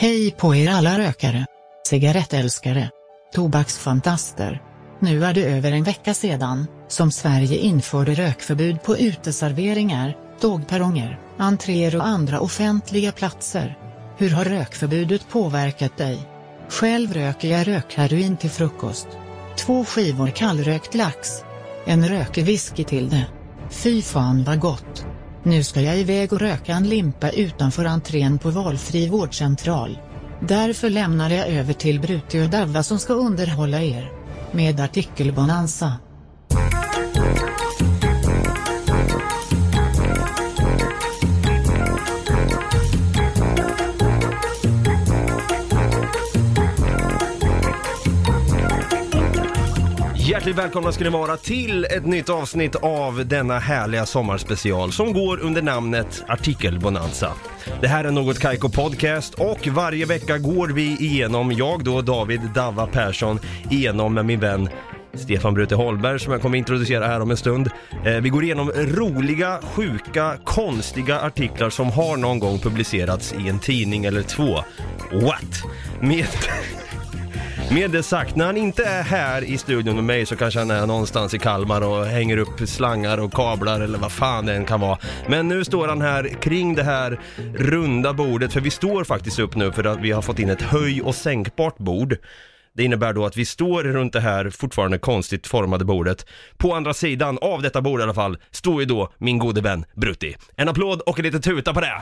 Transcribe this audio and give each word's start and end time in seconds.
Hej 0.00 0.30
på 0.30 0.54
er 0.54 0.70
alla 0.70 0.98
rökare, 0.98 1.46
cigarettälskare, 1.86 2.90
tobaksfantaster. 3.34 4.62
Nu 5.00 5.24
är 5.24 5.34
det 5.34 5.44
över 5.44 5.72
en 5.72 5.84
vecka 5.84 6.14
sedan 6.14 6.66
som 6.88 7.10
Sverige 7.10 7.56
införde 7.56 8.14
rökförbud 8.14 8.82
på 8.82 8.98
uteserveringar, 8.98 10.16
tågperronger, 10.40 11.20
entréer 11.38 11.96
och 11.96 12.06
andra 12.06 12.40
offentliga 12.40 13.12
platser. 13.12 13.78
Hur 14.18 14.30
har 14.30 14.44
rökförbudet 14.44 15.28
påverkat 15.28 15.96
dig? 15.96 16.18
Själv 16.68 17.14
röker 17.14 17.48
jag 17.48 17.68
rökheroin 17.68 18.36
till 18.36 18.50
frukost. 18.50 19.08
Två 19.56 19.84
skivor 19.84 20.28
kallrökt 20.28 20.94
lax. 20.94 21.28
En 21.86 22.08
rökig 22.08 22.44
whisky 22.44 22.84
till 22.84 23.10
det. 23.10 23.26
Fy 23.70 24.02
fan 24.02 24.44
vad 24.44 24.60
gott. 24.60 25.07
Nu 25.42 25.64
ska 25.64 25.80
jag 25.80 25.98
iväg 25.98 26.32
och 26.32 26.40
röka 26.40 26.72
en 26.72 26.88
limpa 26.88 27.30
utanför 27.30 27.84
entrén 27.84 28.38
på 28.38 28.50
valfri 28.50 29.08
vårdcentral. 29.08 29.98
Därför 30.40 30.90
lämnar 30.90 31.30
jag 31.30 31.48
över 31.48 31.72
till 31.72 32.00
Brutti 32.00 32.44
och 32.46 32.50
Davva 32.50 32.82
som 32.82 32.98
ska 32.98 33.12
underhålla 33.12 33.82
er. 33.82 34.12
Med 34.52 34.80
artikelbonanza. 34.80 35.92
Hjärtligt 50.48 50.64
välkomna 50.64 50.92
ska 50.92 51.04
ni 51.04 51.10
vara 51.10 51.36
till 51.36 51.84
ett 51.84 52.06
nytt 52.06 52.28
avsnitt 52.28 52.74
av 52.74 53.26
denna 53.26 53.58
härliga 53.58 54.06
sommarspecial 54.06 54.92
som 54.92 55.12
går 55.12 55.40
under 55.40 55.62
namnet 55.62 56.24
Artikelbonanza. 56.28 57.32
Det 57.80 57.88
här 57.88 58.04
är 58.04 58.10
Något 58.10 58.38
Kaiko 58.38 58.68
Podcast 58.68 59.34
och 59.34 59.66
varje 59.66 60.06
vecka 60.06 60.38
går 60.38 60.68
vi 60.68 60.96
igenom, 61.00 61.52
jag 61.52 61.84
då 61.84 62.02
David 62.02 62.40
Dava 62.54 62.86
Persson, 62.86 63.38
igenom 63.70 64.14
med 64.14 64.26
min 64.26 64.40
vän 64.40 64.68
Stefan 65.14 65.54
Brute 65.54 65.74
Holberg 65.74 66.20
som 66.20 66.32
jag 66.32 66.42
kommer 66.42 66.58
introducera 66.58 67.06
här 67.06 67.20
om 67.20 67.30
en 67.30 67.36
stund. 67.36 67.70
Eh, 68.06 68.16
vi 68.20 68.28
går 68.28 68.44
igenom 68.44 68.70
roliga, 68.70 69.60
sjuka, 69.62 70.36
konstiga 70.44 71.20
artiklar 71.20 71.70
som 71.70 71.90
har 71.90 72.16
någon 72.16 72.38
gång 72.38 72.58
publicerats 72.58 73.32
i 73.32 73.48
en 73.48 73.58
tidning 73.58 74.04
eller 74.04 74.22
två. 74.22 74.58
What? 75.12 75.62
Med... 76.00 76.26
Med 77.70 77.90
det 77.90 78.02
sagt, 78.02 78.36
när 78.36 78.46
han 78.46 78.56
inte 78.56 78.84
är 78.84 79.02
här 79.02 79.44
i 79.44 79.58
studion 79.58 79.94
med 79.94 80.04
mig 80.04 80.26
så 80.26 80.36
kanske 80.36 80.60
han 80.60 80.70
är 80.70 80.86
någonstans 80.86 81.34
i 81.34 81.38
Kalmar 81.38 81.80
och 81.80 82.06
hänger 82.06 82.36
upp 82.36 82.68
slangar 82.68 83.18
och 83.18 83.32
kablar 83.32 83.80
eller 83.80 83.98
vad 83.98 84.12
fan 84.12 84.46
det 84.46 84.54
än 84.54 84.64
kan 84.64 84.80
vara. 84.80 84.98
Men 85.26 85.48
nu 85.48 85.64
står 85.64 85.88
han 85.88 86.00
här 86.00 86.28
kring 86.28 86.74
det 86.74 86.82
här 86.82 87.20
runda 87.54 88.12
bordet, 88.12 88.52
för 88.52 88.60
vi 88.60 88.70
står 88.70 89.04
faktiskt 89.04 89.38
upp 89.38 89.56
nu 89.56 89.72
för 89.72 89.84
att 89.84 90.00
vi 90.00 90.10
har 90.10 90.22
fått 90.22 90.38
in 90.38 90.50
ett 90.50 90.62
höj 90.62 91.02
och 91.02 91.14
sänkbart 91.14 91.78
bord. 91.78 92.16
Det 92.72 92.84
innebär 92.84 93.12
då 93.12 93.24
att 93.24 93.36
vi 93.36 93.44
står 93.44 93.82
runt 93.82 94.12
det 94.12 94.20
här 94.20 94.50
fortfarande 94.50 94.98
konstigt 94.98 95.46
formade 95.46 95.84
bordet. 95.84 96.26
På 96.56 96.74
andra 96.74 96.94
sidan 96.94 97.38
av 97.38 97.62
detta 97.62 97.80
bord 97.80 98.00
i 98.00 98.02
alla 98.02 98.14
fall 98.14 98.38
står 98.50 98.80
ju 98.80 98.86
då 98.86 99.12
min 99.18 99.38
gode 99.38 99.60
vän 99.60 99.84
Brutti. 99.94 100.36
En 100.56 100.68
applåd 100.68 101.00
och 101.00 101.18
en 101.18 101.24
liten 101.24 101.42
tuta 101.42 101.74
på 101.74 101.80
det! 101.80 101.92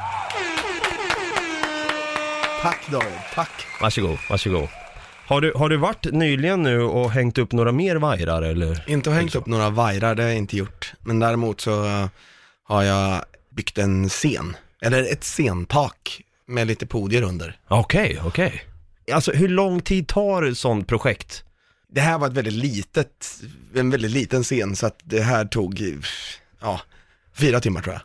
Tack 2.63 2.91
David, 2.91 3.19
tack. 3.35 3.67
Varsågod, 3.81 4.19
varsågod. 4.31 4.86
Har 5.27 5.41
du, 5.41 5.53
har 5.53 5.69
du 5.69 5.77
varit 5.77 6.05
nyligen 6.05 6.63
nu 6.63 6.83
och 6.83 7.11
hängt 7.11 7.39
upp 7.39 7.53
några 7.53 7.73
mer 7.73 7.97
vajrar 7.97 8.43
eller? 8.43 8.85
Inte 8.87 9.11
hängt 9.11 9.35
upp 9.35 9.47
några 9.47 9.71
vajrar, 9.71 10.15
det 10.15 10.23
har 10.23 10.29
jag 10.29 10.39
inte 10.39 10.57
gjort. 10.57 10.95
Men 11.01 11.19
däremot 11.19 11.61
så 11.61 11.85
uh, 11.85 12.07
har 12.65 12.83
jag 12.83 13.25
byggt 13.51 13.79
en 13.79 14.09
scen, 14.09 14.57
eller 14.83 15.13
ett 15.13 15.25
scentak 15.25 16.21
med 16.47 16.67
lite 16.67 16.87
podier 16.87 17.23
under. 17.23 17.59
Okej, 17.69 18.21
okej. 18.25 18.63
Alltså 19.13 19.33
hur 19.33 19.49
lång 19.49 19.81
tid 19.81 20.09
tar 20.09 20.43
ett 20.43 20.59
sånt 20.59 20.89
projekt? 20.89 21.45
Det 21.89 22.01
här 22.01 22.19
var 22.19 22.27
ett 22.27 22.33
väldigt 22.33 22.55
litet, 22.55 23.41
en 23.75 23.91
väldigt 23.91 24.11
liten 24.11 24.43
scen 24.43 24.77
så 24.77 24.87
att 24.87 24.99
det 25.05 25.21
här 25.21 25.45
tog, 25.45 25.83
ja, 26.61 26.81
fyra 27.35 27.61
timmar 27.61 27.83
tror 27.83 27.95
jag. 27.95 28.03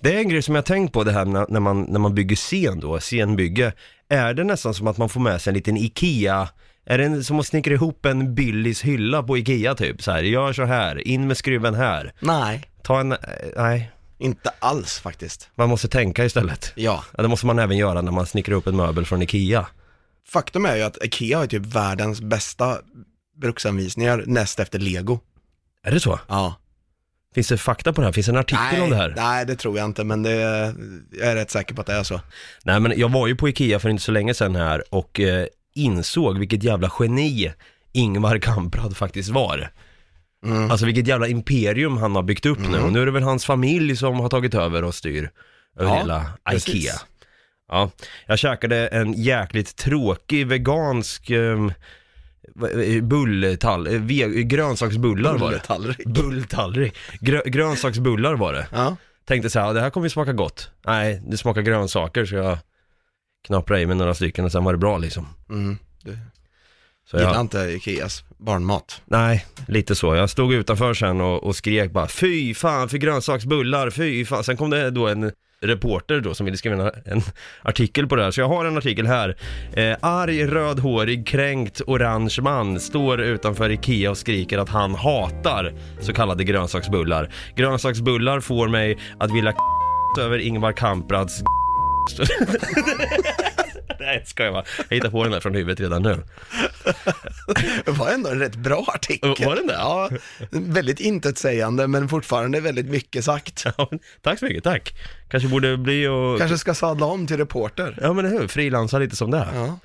Det 0.00 0.14
är 0.14 0.18
en 0.18 0.28
grej 0.28 0.42
som 0.42 0.54
jag 0.54 0.64
tänkt 0.64 0.92
på 0.92 1.04
det 1.04 1.12
här 1.12 1.24
när, 1.24 1.46
när, 1.48 1.60
man, 1.60 1.82
när 1.82 1.98
man 1.98 2.14
bygger 2.14 2.36
scen 2.36 2.80
då, 2.80 3.00
scenbygge. 3.00 3.72
Är 4.08 4.34
det 4.34 4.44
nästan 4.44 4.74
som 4.74 4.86
att 4.86 4.98
man 4.98 5.08
får 5.08 5.20
med 5.20 5.42
sig 5.42 5.50
en 5.50 5.54
liten 5.54 5.76
IKEA 5.76 6.48
är 6.84 6.98
det 6.98 7.04
en, 7.04 7.24
som 7.24 7.40
att 7.40 7.46
snickra 7.46 7.74
ihop 7.74 8.06
en 8.06 8.34
Billys 8.34 8.82
hylla 8.82 9.22
på 9.22 9.38
Ikea 9.38 9.74
typ? 9.74 10.02
Så 10.02 10.10
här, 10.10 10.22
gör 10.22 10.52
så 10.52 10.64
här, 10.64 11.08
in 11.08 11.26
med 11.26 11.36
skruven 11.36 11.74
här. 11.74 12.12
Nej, 12.20 12.68
Ta 12.82 13.00
en, 13.00 13.12
eh, 13.12 13.18
nej, 13.56 13.90
inte 14.18 14.50
alls 14.58 14.98
faktiskt. 14.98 15.50
man 15.54 15.68
måste 15.68 15.88
tänka 15.88 16.24
istället. 16.24 16.72
Ja, 16.74 17.04
Ja, 17.16 17.22
det 17.22 17.28
måste 17.28 17.46
man 17.46 17.58
även 17.58 17.76
göra 17.76 18.02
när 18.02 18.12
man 18.12 18.26
snickrar 18.26 18.56
upp 18.56 18.66
en 18.66 18.76
möbel 18.76 19.06
från 19.06 19.22
Ikea. 19.22 19.66
faktum 20.28 20.66
är 20.66 20.76
ju 20.76 20.82
att 20.82 21.04
Ikea 21.04 21.38
har 21.38 21.46
typ 21.46 21.66
världens 21.66 22.20
bästa 22.20 22.78
bruksanvisningar 23.36 24.24
näst 24.26 24.60
efter 24.60 24.78
Lego. 24.78 25.20
Är 25.84 25.90
det 25.90 26.00
så? 26.00 26.20
Ja. 26.28 26.54
Finns 27.34 27.48
det 27.48 27.58
fakta 27.58 27.92
på 27.92 28.00
det 28.00 28.06
här? 28.06 28.12
Finns 28.12 28.26
det 28.26 28.32
en 28.32 28.38
artikel 28.38 28.82
om 28.82 28.90
det 28.90 28.96
här? 28.96 29.12
nej, 29.16 29.46
det 29.46 29.56
tror 29.56 29.78
jag 29.78 29.84
inte, 29.84 30.04
men 30.04 30.22
det, 30.22 30.32
jag 31.10 31.28
är 31.28 31.34
rätt 31.34 31.50
säker 31.50 31.74
på 31.74 31.80
att 31.80 31.86
det 31.86 31.92
är 31.92 32.02
så. 32.02 32.20
Nej 32.64 32.80
men 32.80 32.98
jag 32.98 33.08
var 33.08 33.26
ju 33.26 33.36
på 33.36 33.48
Ikea 33.48 33.78
för 33.78 33.88
inte 33.88 34.02
så 34.02 34.12
länge 34.12 34.34
sedan 34.34 34.56
här 34.56 34.84
och 34.94 35.20
eh, 35.20 35.46
insåg 35.74 36.38
vilket 36.38 36.62
jävla 36.62 36.90
geni 36.98 37.52
Ingvar 37.92 38.38
Kamprad 38.38 38.96
faktiskt 38.96 39.30
var. 39.30 39.70
Mm. 40.46 40.70
Alltså 40.70 40.86
vilket 40.86 41.06
jävla 41.06 41.28
imperium 41.28 41.96
han 41.96 42.16
har 42.16 42.22
byggt 42.22 42.46
upp 42.46 42.58
nu 42.58 42.78
och 42.78 42.92
nu 42.92 43.02
är 43.02 43.06
det 43.06 43.12
väl 43.12 43.22
hans 43.22 43.44
familj 43.44 43.96
som 43.96 44.20
har 44.20 44.28
tagit 44.28 44.54
över 44.54 44.84
och 44.84 44.94
styr 44.94 45.30
över 45.78 45.90
Ja, 45.90 45.96
hela 45.96 46.26
precis. 46.50 46.74
Ikea. 46.74 46.94
Ja, 47.68 47.90
jag 48.26 48.38
käkade 48.38 48.86
en 48.88 49.12
jäkligt 49.12 49.76
tråkig 49.76 50.46
vegansk 50.46 51.30
um, 51.30 51.72
bulltall, 53.02 53.86
eh, 53.86 53.92
ve- 54.00 54.42
grönsaksbullar 54.42 55.38
var 55.38 55.50
det. 55.52 56.04
Bulltallrik. 56.06 56.94
Grö- 57.20 57.48
grönsaksbullar 57.48 58.34
var 58.34 58.52
det. 58.52 58.66
Ja. 58.72 58.96
Tänkte 59.24 59.50
så 59.50 59.60
här, 59.60 59.74
det 59.74 59.80
här 59.80 59.90
kommer 59.90 60.06
ju 60.06 60.10
smaka 60.10 60.32
gott. 60.32 60.70
Nej, 60.86 61.22
det 61.26 61.36
smakar 61.38 61.62
grönsaker 61.62 62.24
så 62.24 62.34
jag 62.34 62.58
knaprade 63.46 63.80
i 63.82 63.86
mig 63.86 63.96
några 63.96 64.14
stycken 64.14 64.44
och 64.44 64.52
sen 64.52 64.64
var 64.64 64.72
det 64.72 64.78
bra 64.78 64.98
liksom. 64.98 65.26
Mm. 65.50 65.78
Du 66.04 66.18
Så 67.10 67.16
gillar 67.16 67.32
jag, 67.32 67.40
inte 67.40 67.58
Ikeas 67.58 68.24
barnmat. 68.38 69.02
nej, 69.04 69.46
lite 69.68 69.94
så. 69.94 70.14
Jag 70.14 70.30
stod 70.30 70.52
utanför 70.52 70.94
sen 70.94 71.20
och, 71.20 71.44
och 71.44 71.56
skrek 71.56 71.92
bara 71.92 72.08
fy 72.08 72.54
fan 72.54 72.88
för 72.88 72.98
grönsaksbullar, 72.98 73.90
fy 73.90 74.24
fan. 74.24 74.44
Sen 74.44 74.56
kom 74.56 74.70
det 74.70 74.90
då 74.90 75.08
en 75.08 75.32
reporter 75.62 76.20
då 76.20 76.34
som 76.34 76.44
ville 76.44 76.56
skriva 76.56 76.74
en, 76.74 76.90
en 77.04 77.22
artikel 77.62 78.06
på 78.06 78.16
det 78.16 78.24
här. 78.24 78.30
Så 78.30 78.40
jag 78.40 78.48
har 78.48 78.64
en 78.64 78.78
artikel 78.78 79.06
här. 79.06 79.36
Eh, 79.72 79.96
arg, 80.00 80.46
rödhårig, 80.46 81.26
kränkt, 81.26 81.80
orange 81.86 82.36
man 82.42 82.80
står 82.80 83.20
utanför 83.20 83.70
Ikea 83.70 84.10
och 84.10 84.18
skriker 84.18 84.58
att 84.58 84.68
han 84.68 84.94
hatar 84.94 85.72
så 86.00 86.12
kallade 86.12 86.44
grönsaksbullar. 86.44 87.30
Grönsaksbullar 87.54 88.40
får 88.40 88.68
mig 88.68 88.98
att 89.18 89.30
vilja 89.34 89.54
över 90.20 90.38
Ingvar 90.38 90.72
Kamprads 90.72 91.42
Nej, 94.00 94.22
ska 94.26 94.44
jag 94.44 94.52
bara. 94.52 94.64
Jag 94.88 94.96
hittar 94.96 95.10
på 95.10 95.22
den 95.22 95.32
där 95.32 95.40
från 95.40 95.54
huvudet 95.54 95.80
redan 95.80 96.02
nu. 96.02 96.22
Det 97.84 97.90
var 97.90 98.10
ändå 98.10 98.30
en 98.30 98.38
rätt 98.38 98.56
bra 98.56 98.84
artikel. 98.94 99.46
Var 99.46 99.56
den 99.56 99.66
det? 99.66 99.72
Ja, 99.72 100.10
väldigt 100.50 101.00
intetsägande 101.00 101.86
men 101.86 102.08
fortfarande 102.08 102.60
väldigt 102.60 102.86
mycket 102.86 103.24
sagt. 103.24 103.64
Ja, 103.78 103.90
tack 104.20 104.38
så 104.38 104.44
mycket, 104.44 104.64
tack. 104.64 104.94
Kanske 105.28 105.48
borde 105.48 105.76
bli 105.76 106.06
och... 106.06 106.38
Kanske 106.38 106.58
ska 106.58 106.74
sadla 106.74 107.06
om 107.06 107.26
till 107.26 107.36
reporter. 107.36 107.98
Ja 108.02 108.12
men 108.12 108.24
hur, 108.24 108.48
frilansa 108.48 108.98
lite 108.98 109.16
som 109.16 109.30
det 109.30 109.38
är. 109.38 109.48
Ja. 109.54 109.78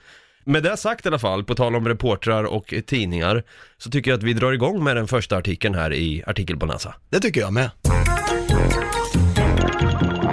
Med 0.43 0.63
det 0.63 0.77
sagt 0.77 1.05
i 1.05 1.09
alla 1.09 1.19
fall, 1.19 1.43
på 1.43 1.55
tal 1.55 1.75
om 1.75 1.87
reportrar 1.87 2.43
och 2.43 2.73
tidningar, 2.87 3.43
så 3.77 3.89
tycker 3.89 4.11
jag 4.11 4.17
att 4.17 4.23
vi 4.23 4.33
drar 4.33 4.51
igång 4.51 4.83
med 4.83 4.95
den 4.95 5.07
första 5.07 5.37
artikeln 5.37 5.75
här 5.75 5.93
i 5.93 6.23
Artikelbonanza. 6.27 6.95
Det 7.09 7.19
tycker 7.19 7.41
jag 7.41 7.53
med. 7.53 7.69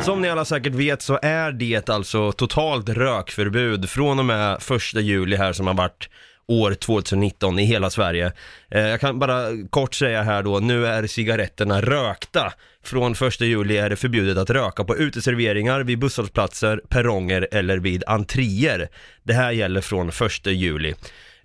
Som 0.05 0.21
ni 0.23 0.29
alla 0.29 0.45
säkert 0.45 0.75
vet 0.75 1.03
så 1.03 1.19
är 1.23 1.53
det 1.53 1.89
alltså 1.89 2.33
totalt 2.33 2.89
rökförbud 2.89 3.91
från 3.91 4.19
och 4.19 4.25
med 4.25 4.63
första 4.63 5.01
juli 5.01 5.37
här 5.37 5.53
som 5.53 5.67
har 5.67 5.75
varit 5.75 6.09
år 6.47 6.75
2019 6.75 7.59
i 7.59 7.65
hela 7.65 7.91
Sverige. 7.91 8.33
Eh, 8.71 8.81
jag 8.81 9.01
kan 9.01 9.19
bara 9.19 9.49
kort 9.71 9.95
säga 9.95 10.23
här 10.23 10.43
då, 10.43 10.59
nu 10.59 10.87
är 10.87 11.07
cigaretterna 11.07 11.83
rökta. 11.83 12.53
Från 12.85 13.15
första 13.15 13.45
juli 13.45 13.77
är 13.77 13.91
det 13.91 13.97
förbjudet 13.97 14.39
att 14.39 14.51
röka 14.51 14.85
på 14.85 14.97
uteserveringar, 14.97 15.81
vid 15.81 15.99
busshållplatser, 15.99 16.81
perronger 16.89 17.49
eller 17.53 17.79
vid 17.79 18.05
entréer. 18.07 18.89
Det 19.23 19.35
här 19.35 19.53
gäller 19.53 19.81
från 19.81 20.13
första 20.13 20.51
juli. 20.51 20.95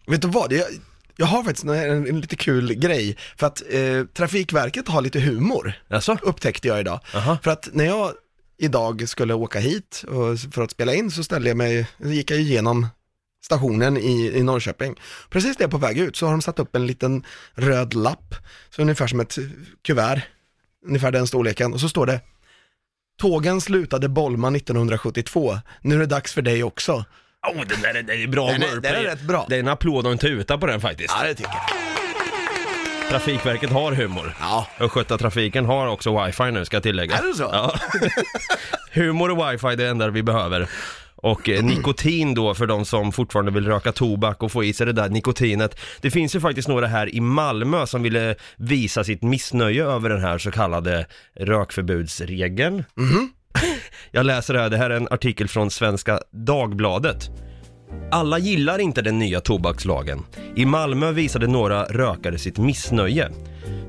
Vet 0.07 0.21
du 0.21 0.27
vad? 0.27 0.53
Jag, 0.53 0.65
jag 1.15 1.25
har 1.25 1.43
faktiskt 1.43 1.63
en, 1.65 1.69
en, 1.69 2.07
en 2.07 2.21
lite 2.21 2.35
kul 2.35 2.73
grej. 2.73 3.17
För 3.37 3.47
att 3.47 3.61
eh, 3.69 4.05
Trafikverket 4.13 4.87
har 4.87 5.01
lite 5.01 5.19
humor, 5.19 5.73
Alltså? 5.89 6.17
upptäckte 6.21 6.67
jag 6.67 6.79
idag. 6.79 6.99
Aha. 7.15 7.37
För 7.43 7.51
att 7.51 7.69
när 7.73 7.85
jag 7.85 8.11
idag 8.59 9.09
skulle 9.09 9.33
åka 9.33 9.59
hit 9.59 10.03
och, 10.07 10.39
för 10.53 10.61
att 10.61 10.71
spela 10.71 10.93
in 10.93 11.11
så 11.11 11.23
ställde 11.23 11.49
jag 11.49 11.57
mig, 11.57 11.87
gick 11.97 12.31
jag 12.31 12.39
igenom 12.39 12.87
stationen 13.45 13.97
i, 13.97 14.31
i 14.35 14.43
Norrköping. 14.43 14.95
Precis 15.29 15.59
när 15.59 15.63
jag 15.63 15.67
är 15.67 15.71
på 15.71 15.77
väg 15.77 15.97
ut 15.97 16.15
så 16.15 16.25
har 16.25 16.31
de 16.33 16.41
satt 16.41 16.59
upp 16.59 16.75
en 16.75 16.87
liten 16.87 17.23
röd 17.53 17.93
lapp, 17.93 18.35
så 18.69 18.81
ungefär 18.81 19.07
som 19.07 19.19
ett 19.19 19.37
kuvert, 19.81 20.21
ungefär 20.87 21.11
den 21.11 21.27
storleken, 21.27 21.73
och 21.73 21.79
så 21.79 21.89
står 21.89 22.05
det 22.05 22.21
Tågen 23.21 23.61
slutade 23.61 24.09
Bolma 24.09 24.47
1972, 24.55 25.57
nu 25.81 25.95
är 25.95 25.99
det 25.99 26.05
dags 26.05 26.33
för 26.33 26.41
dig 26.41 26.63
också. 26.63 26.93
Oh, 27.53 27.65
den 27.67 27.81
där, 27.81 27.93
den 27.93 28.09
är 28.09 28.27
bra 28.27 28.47
Den 28.51 28.63
är- 28.63 28.75
den 28.81 28.95
är 28.95 29.03
rätt 29.03 29.21
bra. 29.21 29.45
Det 29.49 29.55
är 29.55 29.59
en 29.59 29.67
applåd 29.67 30.05
och 30.05 30.11
en 30.11 30.17
tuta 30.17 30.57
på 30.57 30.65
den 30.65 30.81
faktiskt. 30.81 31.13
Ja, 31.19 31.27
det 31.27 31.35
tycker 31.35 31.51
jag. 31.51 31.98
Trafikverket 33.09 33.69
har 33.69 33.91
humor. 33.91 34.33
Ja. 34.39 34.67
Östgöta 34.79 35.17
trafiken 35.17 35.65
har 35.65 35.87
också 35.87 36.25
wifi 36.25 36.51
nu 36.51 36.65
ska 36.65 36.75
jag 36.75 36.83
tillägga. 36.83 37.15
Är 37.15 37.27
det 37.27 37.33
så? 37.33 37.49
Ja. 37.51 37.75
humor 38.91 39.31
och 39.31 39.37
wifi 39.37 39.67
det 39.67 39.71
är 39.73 39.77
det 39.77 39.87
enda 39.87 40.09
vi 40.09 40.23
behöver. 40.23 40.69
Och 41.15 41.49
eh, 41.49 41.63
nikotin 41.63 42.33
då 42.33 42.53
för 42.53 42.67
de 42.67 42.85
som 42.85 43.11
fortfarande 43.11 43.51
vill 43.51 43.67
röka 43.67 43.91
tobak 43.91 44.43
och 44.43 44.51
få 44.51 44.63
i 44.63 44.73
sig 44.73 44.85
det 44.85 44.93
där 44.93 45.09
nikotinet. 45.09 45.79
Det 46.01 46.11
finns 46.11 46.35
ju 46.35 46.39
faktiskt 46.39 46.67
några 46.67 46.87
här 46.87 47.15
i 47.15 47.21
Malmö 47.21 47.87
som 47.87 48.03
ville 48.03 48.35
visa 48.57 49.03
sitt 49.03 49.21
missnöje 49.21 49.85
över 49.85 50.09
den 50.09 50.21
här 50.21 50.37
så 50.37 50.51
kallade 50.51 51.05
rökförbudsregeln. 51.39 52.83
Jag 54.11 54.25
läser 54.25 54.53
det 54.53 54.59
här, 54.59 54.69
det 54.69 54.77
här 54.77 54.89
är 54.89 54.97
en 54.97 55.07
artikel 55.11 55.47
från 55.47 55.71
Svenska 55.71 56.19
Dagbladet. 56.31 57.29
Alla 58.11 58.39
gillar 58.39 58.79
inte 58.79 59.01
den 59.01 59.19
nya 59.19 59.41
tobakslagen. 59.41 60.19
I 60.55 60.65
Malmö 60.65 61.11
visade 61.11 61.47
några 61.47 61.83
rökare 61.83 62.37
sitt 62.37 62.57
missnöje. 62.57 63.29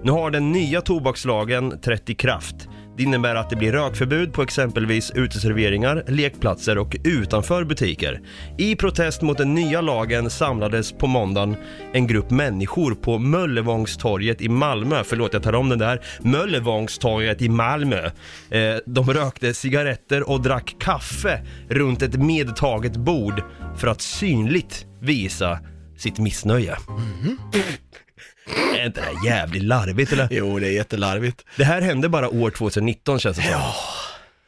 Nu 0.03 0.13
har 0.13 0.31
den 0.31 0.53
nya 0.53 0.81
tobakslagen 0.81 1.81
trätt 1.81 2.11
i 2.11 2.15
kraft. 2.15 2.69
Det 2.97 3.03
innebär 3.03 3.35
att 3.35 3.51
det 3.51 3.57
blir 3.57 3.73
rökförbud 3.73 4.33
på 4.33 4.43
exempelvis 4.43 5.11
uteserveringar, 5.11 6.05
lekplatser 6.09 6.79
och 6.79 6.97
utanför 7.05 7.65
butiker. 7.65 8.21
I 8.59 8.77
protest 8.77 9.23
mot 9.23 9.39
den 9.39 9.55
nya 9.55 9.81
lagen 9.81 10.31
samlades 10.31 10.93
på 10.93 11.07
måndagen 11.07 11.57
en 11.93 12.07
grupp 12.07 12.31
människor 12.31 12.95
på 12.95 13.19
Möllevångstorget 13.19 14.41
i 14.41 14.49
Malmö. 14.49 15.03
Förlåt, 15.05 15.33
jag 15.33 15.43
tar 15.43 15.53
om 15.53 15.69
den 15.69 15.79
där. 15.79 16.01
Möllevångstorget 16.21 17.43
i 17.43 17.49
Malmö. 17.49 18.11
Eh, 18.51 18.77
de 18.87 19.13
rökte 19.13 19.55
cigaretter 19.55 20.31
och 20.31 20.43
drack 20.43 20.77
kaffe 20.79 21.47
runt 21.69 22.03
ett 22.03 22.17
medtaget 22.17 22.97
bord 22.97 23.43
för 23.77 23.89
att 23.89 24.01
synligt 24.01 24.87
visa 25.01 25.59
sitt 25.99 26.19
missnöje. 26.19 26.77
Mhm. 26.89 27.39
Är 28.79 28.87
inte 28.87 29.01
det 29.01 29.07
här 29.07 29.27
jävligt 29.27 29.63
larvigt 29.63 30.13
eller? 30.13 30.29
Jo, 30.31 30.59
det 30.59 30.69
är 30.69 30.73
jättelarvigt. 30.73 31.45
Det 31.57 31.65
här 31.65 31.81
hände 31.81 32.09
bara 32.09 32.29
år 32.29 32.51
2019 32.51 33.19
känns 33.19 33.37
det 33.37 33.43
som. 33.43 33.61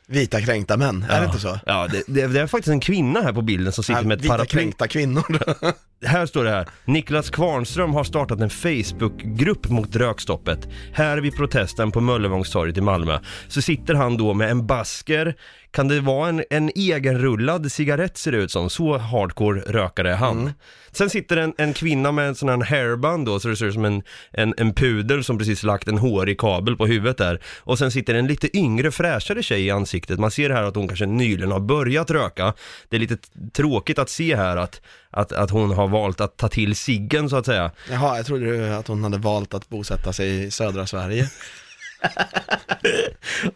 Vita 0.06 0.40
kränkta 0.40 0.76
män, 0.76 1.06
är 1.10 1.20
det 1.20 1.26
inte 1.26 1.38
så? 1.38 1.58
Ja, 1.66 1.88
det, 1.92 2.02
det, 2.06 2.26
det 2.26 2.40
är 2.40 2.46
faktiskt 2.46 2.72
en 2.72 2.80
kvinna 2.80 3.20
här 3.22 3.32
på 3.32 3.42
bilden 3.42 3.72
som 3.72 3.84
sitter 3.84 4.00
Ja, 4.02 4.06
med 4.08 4.18
ett 4.18 4.24
Vita 4.24 4.34
paraply. 4.36 4.58
kränkta 4.60 4.88
kvinnor. 4.88 5.24
Här 6.06 6.26
står 6.26 6.44
det 6.44 6.50
här. 6.50 6.66
Niklas 6.84 7.30
Kvarnström 7.30 7.94
har 7.94 8.04
startat 8.04 8.40
en 8.40 8.50
Facebookgrupp 8.50 9.68
mot 9.68 9.96
rökstoppet. 9.96 10.68
Här 10.92 11.18
vid 11.18 11.36
protesten 11.36 11.90
på 11.92 12.00
Möllevångstorget 12.00 12.76
i 12.76 12.80
Malmö. 12.80 13.18
Så 13.48 13.62
sitter 13.62 13.94
han 13.94 14.16
då 14.16 14.34
med 14.34 14.50
en 14.50 14.66
basker. 14.66 15.34
Kan 15.72 15.88
det 15.88 16.00
vara 16.00 16.28
en, 16.28 16.44
en 16.50 16.70
egenrullad 16.74 17.72
cigarett 17.72 18.18
ser 18.18 18.32
det 18.32 18.38
ut 18.38 18.50
som. 18.50 18.70
Så 18.70 18.98
hardcore 18.98 19.60
rökare 19.60 20.12
är 20.12 20.16
han. 20.16 20.52
Sen 20.92 21.10
sitter 21.10 21.36
en, 21.36 21.54
en 21.58 21.72
kvinna 21.72 22.12
med 22.12 22.28
en 22.28 22.34
sån 22.34 22.48
här 22.48 22.64
hairband 22.64 23.26
då, 23.26 23.40
så 23.40 23.48
det 23.48 23.56
ser 23.56 23.66
ut 23.66 23.74
som 23.74 23.84
en, 23.84 24.02
en, 24.30 24.54
en 24.56 24.74
pudel 24.74 25.24
som 25.24 25.38
precis 25.38 25.62
lagt 25.62 25.88
en 25.88 25.98
hårig 25.98 26.38
kabel 26.40 26.76
på 26.76 26.86
huvudet 26.86 27.18
där. 27.18 27.40
Och 27.58 27.78
sen 27.78 27.90
sitter 27.90 28.14
en 28.14 28.26
lite 28.26 28.56
yngre 28.56 28.90
fräschare 28.90 29.42
tjej 29.42 29.66
i 29.66 29.70
ansiktet. 29.70 30.18
Man 30.18 30.30
ser 30.30 30.50
här 30.50 30.62
att 30.62 30.76
hon 30.76 30.88
kanske 30.88 31.06
nyligen 31.06 31.52
har 31.52 31.60
börjat 31.60 32.10
röka. 32.10 32.54
Det 32.88 32.96
är 32.96 33.00
lite 33.00 33.16
tråkigt 33.52 33.98
att 33.98 34.10
se 34.10 34.36
här 34.36 34.56
att, 34.56 34.80
att, 35.10 35.32
att 35.32 35.50
hon 35.50 35.70
har 35.70 35.88
valt 35.88 36.20
att 36.20 36.36
ta 36.36 36.48
till 36.48 36.76
ciggen 36.76 37.30
så 37.30 37.36
att 37.36 37.46
säga. 37.46 37.70
Jaha, 37.90 38.16
jag 38.16 38.26
trodde 38.26 38.76
att 38.76 38.88
hon 38.88 39.04
hade 39.04 39.18
valt 39.18 39.54
att 39.54 39.68
bosätta 39.68 40.12
sig 40.12 40.44
i 40.44 40.50
södra 40.50 40.86
Sverige. 40.86 41.30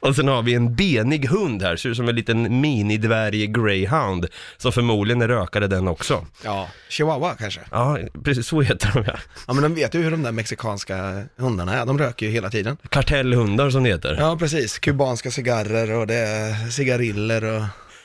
Och 0.00 0.16
sen 0.16 0.28
har 0.28 0.42
vi 0.42 0.54
en 0.54 0.74
benig 0.74 1.26
hund 1.26 1.62
här, 1.62 1.76
ser 1.76 1.88
ut 1.88 1.96
som 1.96 2.08
en 2.08 2.14
liten 2.14 2.60
minidvärg 2.60 3.46
greyhound. 3.46 4.26
Som 4.56 4.72
förmodligen 4.72 5.22
är 5.22 5.28
rökare 5.28 5.66
den 5.66 5.88
också. 5.88 6.26
Ja, 6.44 6.68
chihuahua 6.88 7.34
kanske. 7.34 7.60
Ja, 7.70 7.98
precis 8.24 8.46
så 8.46 8.60
heter 8.60 8.90
de 8.94 9.04
ja. 9.06 9.16
Ja, 9.46 9.52
men 9.52 9.62
de 9.62 9.74
vet 9.74 9.94
ju 9.94 10.02
hur 10.02 10.10
de 10.10 10.22
där 10.22 10.32
mexikanska 10.32 11.24
hundarna 11.36 11.74
är. 11.74 11.86
De 11.86 11.98
röker 11.98 12.26
ju 12.26 12.32
hela 12.32 12.50
tiden. 12.50 12.76
Kartellhundar 12.88 13.70
som 13.70 13.82
det 13.82 13.90
heter. 13.90 14.16
Ja, 14.20 14.36
precis. 14.38 14.78
Kubanska 14.78 15.30
cigarrer 15.30 15.92
och 15.92 16.06
det 16.06 16.14
är 16.14 16.70
cigariller 16.70 17.44
och... 17.44 17.62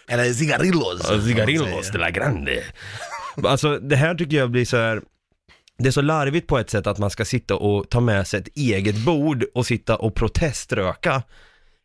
Eller 0.07 0.33
cigarillos. 0.33 1.07
Ja, 1.09 1.21
Cigarillos 1.21 1.91
de 1.91 1.97
la 1.97 2.09
grande. 2.09 2.63
Alltså 3.43 3.79
det 3.79 3.95
här 3.95 4.15
tycker 4.15 4.37
jag 4.37 4.51
blir 4.51 4.65
så 4.65 4.77
här. 4.77 5.01
Det 5.83 5.89
är 5.89 5.91
så 5.91 6.01
larvigt 6.01 6.47
på 6.47 6.57
ett 6.59 6.69
sätt 6.69 6.87
att 6.87 6.97
man 6.97 7.09
ska 7.09 7.25
sitta 7.25 7.55
och 7.55 7.89
ta 7.89 7.99
med 7.99 8.27
sig 8.27 8.39
ett 8.39 8.47
eget 8.57 8.95
bord 9.05 9.45
och 9.55 9.65
sitta 9.65 9.95
och 9.95 10.15
proteströka 10.15 11.23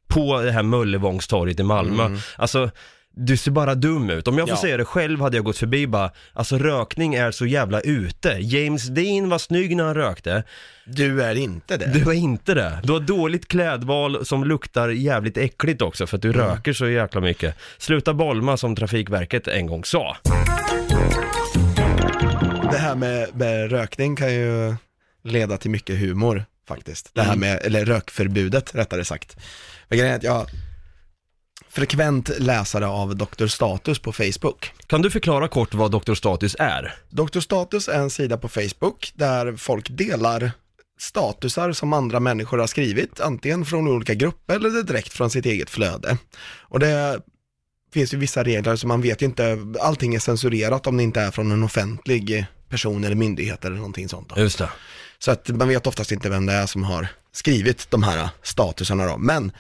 på 0.09 0.43
det 0.43 0.51
här 0.53 0.63
Möllevångstorget 0.63 1.61
i 1.61 1.63
Malmö. 1.63 2.19
Alltså, 2.37 2.71
du 3.19 3.37
ser 3.37 3.51
bara 3.51 3.75
dum 3.75 4.11
ut. 4.11 4.29
Om 4.29 4.39
jag 4.39 4.49
får 4.49 4.57
Ja. 4.57 4.61
säga 4.61 4.77
det 4.77 4.85
själv 4.85 5.21
hade 5.21 5.37
jag 5.37 5.45
gått 5.45 5.59
förbi 5.59 5.87
bara, 5.87 6.11
alltså 6.33 6.59
rökning 6.59 7.15
är 7.15 7.31
så 7.31 7.47
jävla 7.47 7.81
ute. 7.81 8.29
James 8.41 8.87
Dean 8.89 9.29
var 9.29 9.39
snygg 9.39 9.77
när 9.77 9.85
han 9.85 9.95
rökte, 9.95 10.43
Du 10.87 11.23
är 11.23 11.35
inte 11.35 11.77
det. 11.77 11.87
du 11.93 12.11
är 12.11 12.15
inte 12.15 12.55
det. 12.55 12.81
Du 12.83 12.93
har 12.93 13.01
dåligt 13.01 13.49
klädval 13.49 14.27
som 14.27 14.45
luktar 14.45 14.89
jävligt 14.89 15.37
äckligt 15.39 15.83
också 15.83 16.07
för 16.07 16.17
att 16.17 16.23
du 16.23 16.33
röker 16.33 16.73
så 16.73 16.89
jäkla 16.89 17.21
mycket. 17.21 17.55
Sluta 17.79 18.15
bolma 18.15 18.57
som 18.57 18.77
Trafikverket 18.77 19.49
en 19.49 19.67
gång 19.67 19.85
sa. 19.85 20.17
Det 22.77 22.81
här 22.81 22.95
med, 22.95 23.37
med 23.37 23.71
rökning 23.71 24.17
kan 24.17 24.35
ju 24.35 24.75
leda 25.23 25.57
till 25.57 25.71
mycket 25.71 25.99
humor 26.01 26.45
faktiskt. 26.69 27.11
Det 27.15 27.23
här 27.23 27.37
med, 27.37 27.61
eller 27.63 27.85
rökförbudet 27.85 28.75
rättare 28.75 29.05
sagt. 29.05 29.37
Men 29.89 29.99
grejen 29.99 30.15
är 30.15 30.19
att 30.19 30.23
jag 30.23 30.47
frekvent 31.69 32.31
läsare 32.39 32.87
av 32.87 33.17
Dr. 33.17 33.47
Status 33.47 33.99
på 33.99 34.13
Facebook. 34.13 34.73
Kan 34.87 35.03
du 35.03 35.11
förklara 35.11 35.49
kort 35.49 35.75
vad 35.75 35.91
Dr. 35.91 36.15
Status 36.15 36.57
är? 36.59 36.95
Dr. 37.11 37.41
Status 37.41 37.89
är 37.89 37.99
en 37.99 38.11
sida 38.11 38.39
på 38.39 38.49
Facebook 38.49 39.13
där 39.15 39.57
folk 39.57 39.89
delar 39.91 40.51
statusar 40.99 41.73
som 41.73 41.93
andra 41.93 42.21
människor 42.21 42.59
har 42.59 42.67
skrivit, 42.67 43.21
antingen 43.21 43.65
från 43.65 43.89
olika 43.89 44.15
grupper 44.15 44.57
eller 44.57 44.83
direkt 44.83 45.13
från 45.13 45.31
sitt 45.31 45.47
eget 45.47 45.71
flöde. 45.71 46.19
Och 46.61 46.81
det 46.81 47.21
finns 47.93 48.15
ju 48.15 48.19
vissa 48.19 48.45
regler 48.45 48.77
så 48.77 48.87
man 48.87 49.03
vet 49.03 49.23
ju 49.23 49.27
inte, 49.27 49.59
allting 49.81 50.15
är 50.15 50.19
censurerat 50.19 50.87
om 50.87 50.97
det 50.97 51.03
inte 51.03 51.21
är 51.21 51.31
från 51.31 51.53
en 51.53 51.63
offentlig 51.63 52.47
person 52.69 53.05
eller 53.05 53.17
myndighet 53.17 53.65
eller 53.65 53.77
någonting 53.77 54.09
sånt. 54.09 54.29
Då. 54.29 54.41
Just 54.41 54.59
det. 54.59 54.71
Så 55.19 55.31
att 55.31 55.49
man 55.49 55.69
vet 55.69 55.87
oftast 55.87 56.13
inte 56.13 56.31
vem 56.31 56.47
det 56.47 56.53
är 56.53 56.67
som 56.67 56.85
har 56.85 57.09
skrivit 57.33 57.91
de 57.91 58.03
här 58.03 58.29
statusarna 58.43 59.07
då. 59.07 59.17
Men 59.19 59.53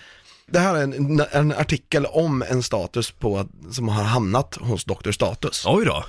det 0.50 0.58
här 0.58 0.75
är 0.76 0.82
en, 0.82 1.23
en 1.32 1.53
artikel 1.53 2.06
om 2.06 2.43
en 2.43 2.62
status 2.62 3.11
på, 3.11 3.47
som 3.70 3.88
har 3.88 4.05
hamnat 4.05 4.55
hos 4.61 4.85
Dr. 4.85 5.11
Status. 5.11 5.64
Oj 5.67 5.85
då. 5.85 6.05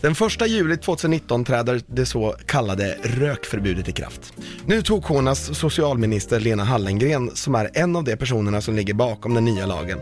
Den 0.00 0.12
1 0.12 0.48
juli 0.48 0.76
2019 0.76 1.44
träder 1.44 1.80
det 1.86 2.06
så 2.06 2.34
kallade 2.46 2.98
rökförbudet 3.02 3.88
i 3.88 3.92
kraft. 3.92 4.32
Nu 4.66 4.82
tog 4.82 5.04
Konas 5.04 5.58
socialminister 5.58 6.40
Lena 6.40 6.64
Hallengren, 6.64 7.36
som 7.36 7.54
är 7.54 7.70
en 7.74 7.96
av 7.96 8.04
de 8.04 8.16
personerna 8.16 8.60
som 8.60 8.76
ligger 8.76 8.94
bakom 8.94 9.34
den 9.34 9.44
nya 9.44 9.66
lagen. 9.66 10.00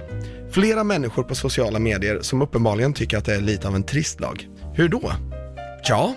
Flera 0.51 0.85
människor 0.85 1.23
på 1.23 1.35
sociala 1.35 1.79
medier 1.79 2.19
som 2.23 2.43
uppenbarligen 2.43 2.93
tycker 2.93 3.19
att 3.19 3.25
det 3.25 3.35
är 3.35 3.41
lite 3.41 3.69
av 3.69 3.75
en 3.75 3.85
trist 3.85 4.21
lag. 4.21 4.49
Hur 4.75 4.89
då? 4.89 5.13
Ja, 5.89 6.15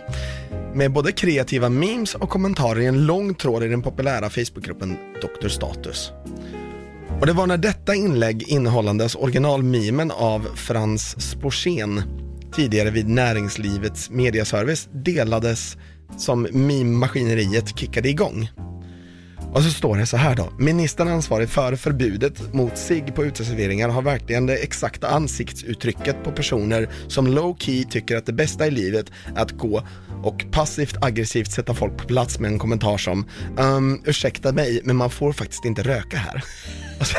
med 0.74 0.92
både 0.92 1.12
kreativa 1.12 1.70
memes 1.70 2.16
och 2.16 2.30
kommentarer 2.30 2.80
i 2.80 2.86
en 2.86 3.06
lång 3.06 3.36
tråd 3.36 3.64
i 3.64 3.68
den 3.68 3.82
populära 3.82 4.30
Facebookgruppen 4.30 4.98
Dr. 5.22 5.48
Status. 5.48 6.12
Och 7.20 7.26
det 7.26 7.34
var 7.34 7.48
när 7.48 7.58
detta 7.58 7.96
inlägg 7.96 8.44
innehållandes 8.48 9.16
originalmimen 9.16 10.12
av 10.12 10.48
Frans 10.56 11.30
Sporsén 11.32 12.02
tidigare 12.54 12.90
vid 12.90 13.10
Näringslivets 13.10 14.10
mediaservice 14.10 14.90
delades 14.92 15.78
som 16.18 16.48
meme-maskineriet 16.52 17.80
kickade 17.80 18.10
igång. 18.10 18.50
Och 19.54 19.64
så 19.64 19.70
står 19.70 19.98
det 19.98 20.06
så 20.06 20.18
här 20.18 20.36
då. 20.36 20.54
Ministern 20.58 21.08
ansvarig 21.08 21.50
för 21.50 21.76
förbudet 21.76 22.54
mot 22.54 22.78
sig 22.78 23.02
på 23.02 23.26
uteserveringar 23.26 23.90
har 23.90 24.02
verkligen 24.02 24.46
det 24.46 24.56
exakta 24.56 25.08
ansiktsuttrycket 25.08 26.24
på 26.24 26.32
personer 26.32 26.90
som 27.08 27.28
low 27.28 27.58
key 27.60 27.84
tycker 27.84 28.18
att 28.18 28.26
det 28.26 28.34
bästa 28.34 28.68
i 28.68 28.72
livet 28.72 29.12
är 29.36 29.42
att 29.42 29.52
gå 29.52 29.84
och 30.24 30.46
passivt 30.52 30.98
aggressivt 31.02 31.52
sätta 31.52 31.74
folk 31.74 31.98
på 31.98 32.08
plats 32.08 32.40
med 32.40 32.52
en 32.52 32.60
kommentar 32.60 32.98
som 32.98 33.26
um, 33.58 34.02
ursäkta 34.06 34.52
mig, 34.52 34.82
men 34.84 34.96
man 34.96 35.10
får 35.10 35.34
faktiskt 35.34 35.66
inte 35.66 35.84
röka 35.84 36.18
här. 36.18 36.44
Alltså, 37.00 37.18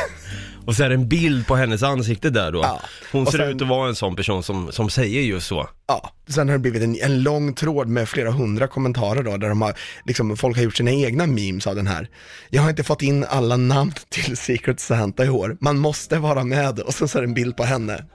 och 0.65 0.75
så- 0.75 0.83
är 0.83 0.89
det 0.89 0.95
en 0.95 1.07
bild 1.07 1.47
på 1.47 1.55
hennes 1.55 1.83
ansikte 1.83 2.29
där 2.29 2.51
då. 2.51 2.59
Ja. 2.59 2.81
Hon 3.11 3.21
Och 3.25 3.31
ser 3.31 3.37
sen- 3.39 3.49
ut 3.55 3.61
att 3.61 3.67
vara 3.67 3.89
en 3.89 3.95
sån 3.95 4.15
person 4.15 4.43
som, 4.43 4.71
som 4.71 4.89
säger 4.89 5.21
just 5.21 5.47
så. 5.47 5.69
Ja, 5.87 6.11
sen 6.27 6.47
har 6.49 6.53
det 6.53 6.59
blivit 6.59 6.83
en, 6.83 6.95
en 7.01 7.23
lång 7.23 7.53
tråd 7.53 7.87
med 7.87 8.09
flera 8.09 8.31
hundra 8.31 8.67
kommentarer 8.67 9.23
då, 9.23 9.37
där 9.37 9.49
de 9.49 9.61
har, 9.61 9.73
liksom, 10.05 10.37
folk 10.37 10.57
har 10.57 10.63
gjort 10.63 10.77
sina 10.77 10.91
egna 10.91 11.25
memes 11.25 11.67
av 11.67 11.75
den 11.75 11.87
här. 11.87 12.09
Jag 12.49 12.61
har 12.61 12.69
inte 12.69 12.83
fått 12.83 13.01
in 13.01 13.25
alla 13.29 13.57
namn 13.57 13.93
till 14.09 14.37
Secret 14.37 14.79
Santa 14.79 15.25
i 15.25 15.29
år, 15.29 15.57
man 15.61 15.77
måste 15.77 16.17
vara 16.17 16.43
med 16.43 16.79
och 16.79 16.93
så, 16.93 17.07
så 17.07 17.17
är 17.17 17.21
det 17.21 17.27
en 17.27 17.33
bild 17.33 17.57
på 17.57 17.63
henne. 17.63 18.05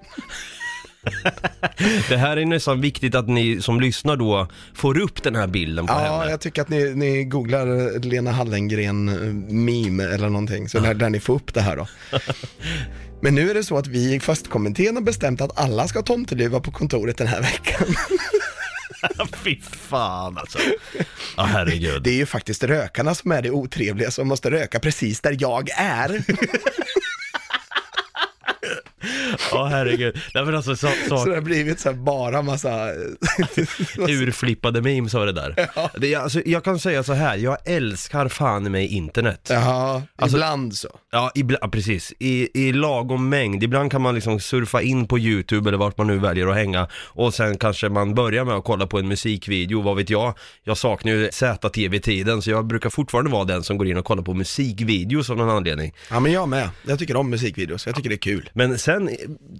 Det 2.09 2.17
här 2.17 2.37
är 2.37 2.45
nästan 2.45 2.81
viktigt 2.81 3.15
att 3.15 3.29
ni 3.29 3.63
som 3.63 3.81
lyssnar 3.81 4.17
då 4.17 4.49
får 4.75 4.99
upp 4.99 5.23
den 5.23 5.37
här 5.37 5.47
bilden 5.47 5.87
på 5.87 5.93
Ja, 5.93 6.19
henne. 6.19 6.31
jag 6.31 6.41
tycker 6.41 6.63
att 6.63 6.69
ni, 6.69 6.95
ni 6.95 7.25
googlar 7.25 7.99
Lena 7.99 8.33
Hallengren 8.33 9.09
eh, 9.09 9.15
meme 9.55 10.05
eller 10.05 10.29
någonting, 10.29 10.69
så 10.69 10.79
där, 10.79 10.95
där 10.95 11.11
ni 11.11 11.21
får 11.21 11.35
upp 11.35 11.55
det 11.55 11.61
här 11.61 11.77
då. 11.77 11.87
Men 13.21 13.35
nu 13.35 13.51
är 13.51 13.55
det 13.55 13.65
så 13.65 13.79
att 13.79 13.87
vi 13.87 14.15
i 14.15 14.21
Fastkommittén 14.21 14.95
har 14.97 15.03
bestämt 15.03 15.41
att 15.41 15.59
alla 15.61 15.89
ska 15.89 16.03
tomteluva 16.03 16.61
på 16.61 16.71
kontoret 16.73 17.19
den 17.19 17.27
här 17.27 17.41
veckan. 17.43 17.87
Fy 19.45 19.61
fan 19.61 20.39
alltså. 20.39 20.59
Ja 21.37 21.43
herregud. 21.43 22.03
Det 22.03 22.11
är 22.11 22.15
ju 22.15 22.27
faktiskt 22.27 22.65
rökarna 22.65 23.15
som 23.15 23.33
är 23.33 23.43
det 23.43 23.51
otrevliga 23.51 24.11
som 24.11 24.29
måste 24.29 24.51
röka 24.51 24.79
precis 24.81 25.21
där 25.21 25.37
jag 25.41 25.71
är. 25.77 26.09
Ja 29.53 29.65
herregud. 29.65 30.17
Nej 30.35 30.45
men 30.45 30.55
alltså 30.55 30.77
så, 30.77 30.89
Så 31.09 31.19
så 31.19 31.25
det 31.25 31.35
har 31.35 31.41
blivit 31.43 31.81
så 31.81 31.89
här 31.89 31.97
bara 31.97 32.43
massa... 32.43 32.89
urflippade 34.09 34.83
memes 34.83 35.15
var 35.15 35.27
det 35.27 35.33
där. 35.33 35.55
Det, 36.01 36.15
är- 36.15 36.19
alltså, 36.19 36.43
jag 36.47 36.65
kan 36.65 36.79
säga 36.79 37.03
så 37.03 37.13
här, 37.13 37.37
jag 37.37 37.57
älskar 37.65 38.29
fan 38.29 38.73
mig 38.73 38.87
internet. 38.87 39.47
Ja, 39.51 40.03
Alltså- 40.17 40.37
ibland 40.37 40.75
så. 40.77 40.89
Ja, 41.13 41.31
ibla, 41.35 41.59
ja, 41.61 41.69
precis. 41.69 42.13
I, 42.19 42.49
I 42.69 42.73
lagom 42.73 43.29
mängd. 43.29 43.63
Ibland 43.63 43.91
kan 43.91 44.03
man 44.03 44.15
liksom 44.15 44.41
surfa 44.41 44.83
in 44.83 45.09
på 45.09 45.19
YouTube 45.19 45.71
eller 45.71 45.79
vart 45.79 45.99
man 45.99 46.07
nu 46.07 46.19
väljer 46.19 46.47
att 46.47 46.57
hänga 46.57 46.89
och 46.95 47.35
sen 47.35 47.59
kanske 47.59 47.89
man 47.89 48.15
börjar 48.15 48.45
med 48.45 48.55
att 48.55 48.65
kolla 48.65 48.87
på 48.87 48.99
en 48.99 49.09
musikvideo, 49.09 49.83
vad 49.83 49.97
vet 49.97 50.11
jag. 50.11 50.35
Jag 50.65 50.77
saknar 50.77 51.13
ju 51.13 51.29
ZTV-tiden 51.33 52.43
så 52.43 52.51
jag 52.51 52.67
brukar 52.67 52.91
fortfarande 52.91 53.31
vara 53.31 53.45
den 53.45 53.63
som 53.65 53.79
går 53.79 53.87
in 53.87 53.97
och 53.97 54.05
kollar 54.05 54.23
på 54.23 54.35
musikvideos 54.35 55.31
av 55.31 55.37
någon 55.37 55.51
anledning. 55.51 55.95
Ja 56.11 56.21
men 56.21 56.33
jag 56.33 56.49
med. 56.49 56.71
Jag 56.87 56.99
tycker 56.99 57.17
om 57.17 57.31
musikvideos, 57.31 57.87
jag 57.87 57.95
tycker 57.97 58.09
det 58.09 58.15
är 58.15 58.19
kul. 58.19 58.51
Men 58.55 58.79
sen, 58.79 58.96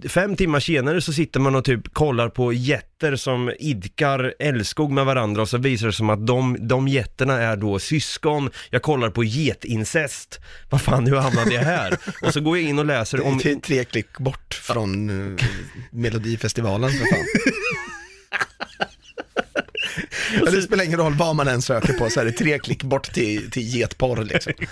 fem 0.09 0.35
timmar 0.35 0.59
senare 0.59 1.01
så 1.01 1.13
sitter 1.13 1.39
man 1.39 1.55
och 1.55 1.65
typ 1.65 1.93
kollar 1.93 2.29
på 2.29 2.53
jätter 2.53 3.15
som 3.15 3.51
idkar 3.59 4.33
älskog 4.39 4.91
med 4.91 5.05
varandra 5.05 5.41
och 5.41 5.49
så 5.49 5.57
visar 5.57 5.87
det 5.87 5.93
som 5.93 6.09
att 6.09 6.27
de, 6.27 6.57
de 6.67 6.87
jätterna 6.87 7.41
är 7.41 7.55
då 7.55 7.79
syskon. 7.79 8.49
Jag 8.69 8.81
kollar 8.81 9.09
på 9.09 9.23
getincest. 9.23 10.39
Vad 10.69 10.81
fan, 10.81 11.07
hur 11.07 11.15
hamnade 11.15 11.53
jag 11.53 11.61
här? 11.61 11.97
Och 12.21 12.33
så 12.33 12.41
går 12.41 12.57
jag 12.57 12.69
in 12.69 12.79
och 12.79 12.85
läser 12.85 13.25
om... 13.25 13.39
Tre, 13.39 13.55
tre 13.55 13.83
klick 13.83 14.17
bort 14.17 14.53
från 14.53 15.09
uh, 15.09 15.39
Melodifestivalen 15.91 16.89
för 16.89 17.15
fan. 17.15 17.25
Men 20.43 20.53
det 20.53 20.61
spelar 20.61 20.83
ingen 20.83 20.99
roll 20.99 21.13
vad 21.13 21.35
man 21.35 21.47
än 21.47 21.61
söker 21.61 21.93
på 21.93 22.09
så 22.09 22.19
är 22.19 22.25
det 22.25 22.31
tre 22.31 22.59
klick 22.59 22.83
bort 22.83 23.13
till, 23.13 23.51
till 23.51 23.75
getporr 23.75 24.23
liksom. 24.23 24.53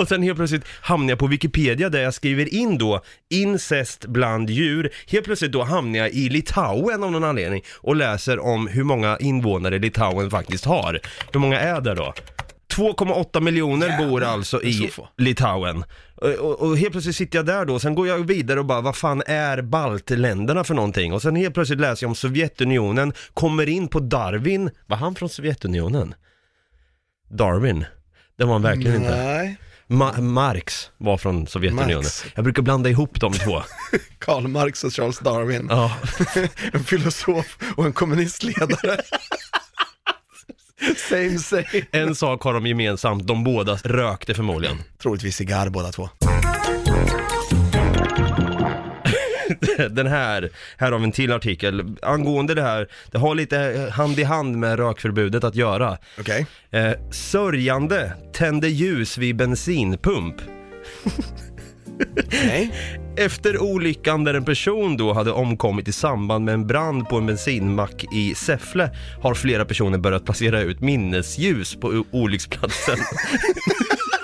Och 0.00 0.08
sen 0.08 0.22
helt 0.22 0.36
plötsligt 0.36 0.64
hamnar 0.80 1.08
jag 1.08 1.18
på 1.18 1.26
Wikipedia 1.26 1.88
där 1.88 2.02
jag 2.02 2.14
skriver 2.14 2.54
in 2.54 2.78
då 2.78 3.00
incest 3.28 4.06
bland 4.06 4.50
djur. 4.50 4.90
Helt 5.06 5.24
plötsligt 5.24 5.52
då 5.52 5.62
hamnar 5.62 5.98
jag 5.98 6.10
i 6.10 6.28
Litauen 6.28 7.02
av 7.02 7.12
någon 7.12 7.24
anledning 7.24 7.62
och 7.76 7.96
läser 7.96 8.38
om 8.38 8.66
hur 8.66 8.84
många 8.84 9.18
invånare 9.18 9.78
Litauen 9.78 10.30
faktiskt 10.30 10.64
har. 10.64 11.00
Hur 11.32 11.40
många 11.40 11.60
är 11.60 11.80
det 11.80 11.94
då? 11.94 12.14
2,8 12.72 13.40
miljoner 13.40 13.98
bor 13.98 14.22
alltså 14.22 14.62
i. 14.62 14.90
Litauen. 15.18 15.84
Och, 16.14 16.28
och, 16.28 16.60
och 16.60 16.78
helt 16.78 16.92
plötsligt 16.92 17.16
sitter 17.16 17.38
jag 17.38 17.46
där 17.46 17.64
då, 17.64 17.78
sen 17.78 17.94
går 17.94 18.08
jag 18.08 18.18
vidare 18.26 18.58
och 18.58 18.66
bara, 18.66 18.80
vad 18.80 18.96
fan 18.96 19.22
är 19.26 19.62
baltländerna 19.62 20.64
för 20.64 20.74
någonting? 20.74 21.12
Och 21.12 21.22
sen 21.22 21.36
helt 21.36 21.54
plötsligt 21.54 21.80
läser 21.80 22.04
jag 22.04 22.08
om 22.08 22.14
Sovjetunionen, 22.14 23.12
kommer 23.34 23.68
in 23.68 23.88
på 23.88 24.00
Darwin, 24.00 24.70
var 24.86 24.96
han 24.96 25.14
från 25.14 25.28
Sovjetunionen? 25.28 26.14
Darwin, 27.30 27.84
det 28.38 28.44
var 28.44 28.52
han 28.52 28.62
verkligen 28.62 28.96
inte. 28.96 29.16
Nej, 29.16 29.56
Ma- 29.90 30.20
Marx 30.20 30.90
var 30.98 31.16
från 31.18 31.46
Sovjetunionen. 31.46 31.96
Marx. 31.96 32.24
Jag 32.34 32.44
brukar 32.44 32.62
blanda 32.62 32.90
ihop 32.90 33.20
de 33.20 33.32
två. 33.32 33.62
Karl 34.18 34.46
Marx 34.48 34.84
och 34.84 34.92
Charles 34.94 35.18
Darwin. 35.18 35.66
Ja, 35.70 35.92
En 36.72 36.84
filosof 36.84 37.58
och 37.76 37.84
en 37.86 37.92
kommunistledare. 37.92 39.00
same 41.08 41.38
same. 41.38 41.64
en 41.92 42.14
sak 42.14 42.42
har 42.42 42.54
de 42.54 42.66
gemensamt, 42.66 43.26
de 43.26 43.44
båda 43.44 43.76
rökte 43.84 44.34
förmodligen. 44.34 44.78
Troligtvis 45.02 45.36
cigarr 45.36 45.68
båda 45.68 45.92
två. 45.92 46.08
Den 49.90 50.06
här, 50.06 50.50
här 50.76 50.92
har 50.92 50.98
vi 50.98 51.04
en 51.04 51.12
till 51.12 51.32
artikel. 51.32 51.96
Angående 52.02 52.54
det 52.54 52.62
här, 52.62 52.88
det 53.10 53.18
har 53.18 53.34
lite 53.34 53.90
hand 53.92 54.18
i 54.18 54.22
hand 54.22 54.56
med 54.56 54.78
rökförbudet 54.78 55.44
att 55.44 55.54
göra. 55.54 55.98
Okej. 56.20 56.46
Eh, 56.70 56.92
sörjande 57.10 58.12
tände 58.32 58.68
ljus 58.68 59.18
vid 59.18 59.36
bensinpump. 59.36 60.36
Nej. 62.44 62.74
Efter 63.16 63.62
olyckan 63.62 64.24
där 64.24 64.34
en 64.34 64.44
person 64.44 64.96
då 64.96 65.12
hade 65.12 65.32
omkommit 65.32 65.88
i 65.88 65.92
samband 65.92 66.44
med 66.44 66.54
en 66.54 66.66
brand 66.66 67.08
på 67.08 67.16
en 67.16 67.26
bensinmack 67.26 68.04
i 68.14 68.34
Säffle 68.34 68.90
har 69.22 69.34
flera 69.34 69.64
personer 69.64 69.98
börjat 69.98 70.24
placera 70.24 70.60
ut 70.60 70.80
minnesljus 70.80 71.74
på 71.80 71.88
o- 71.88 72.04
olycksplatsen. 72.10 72.96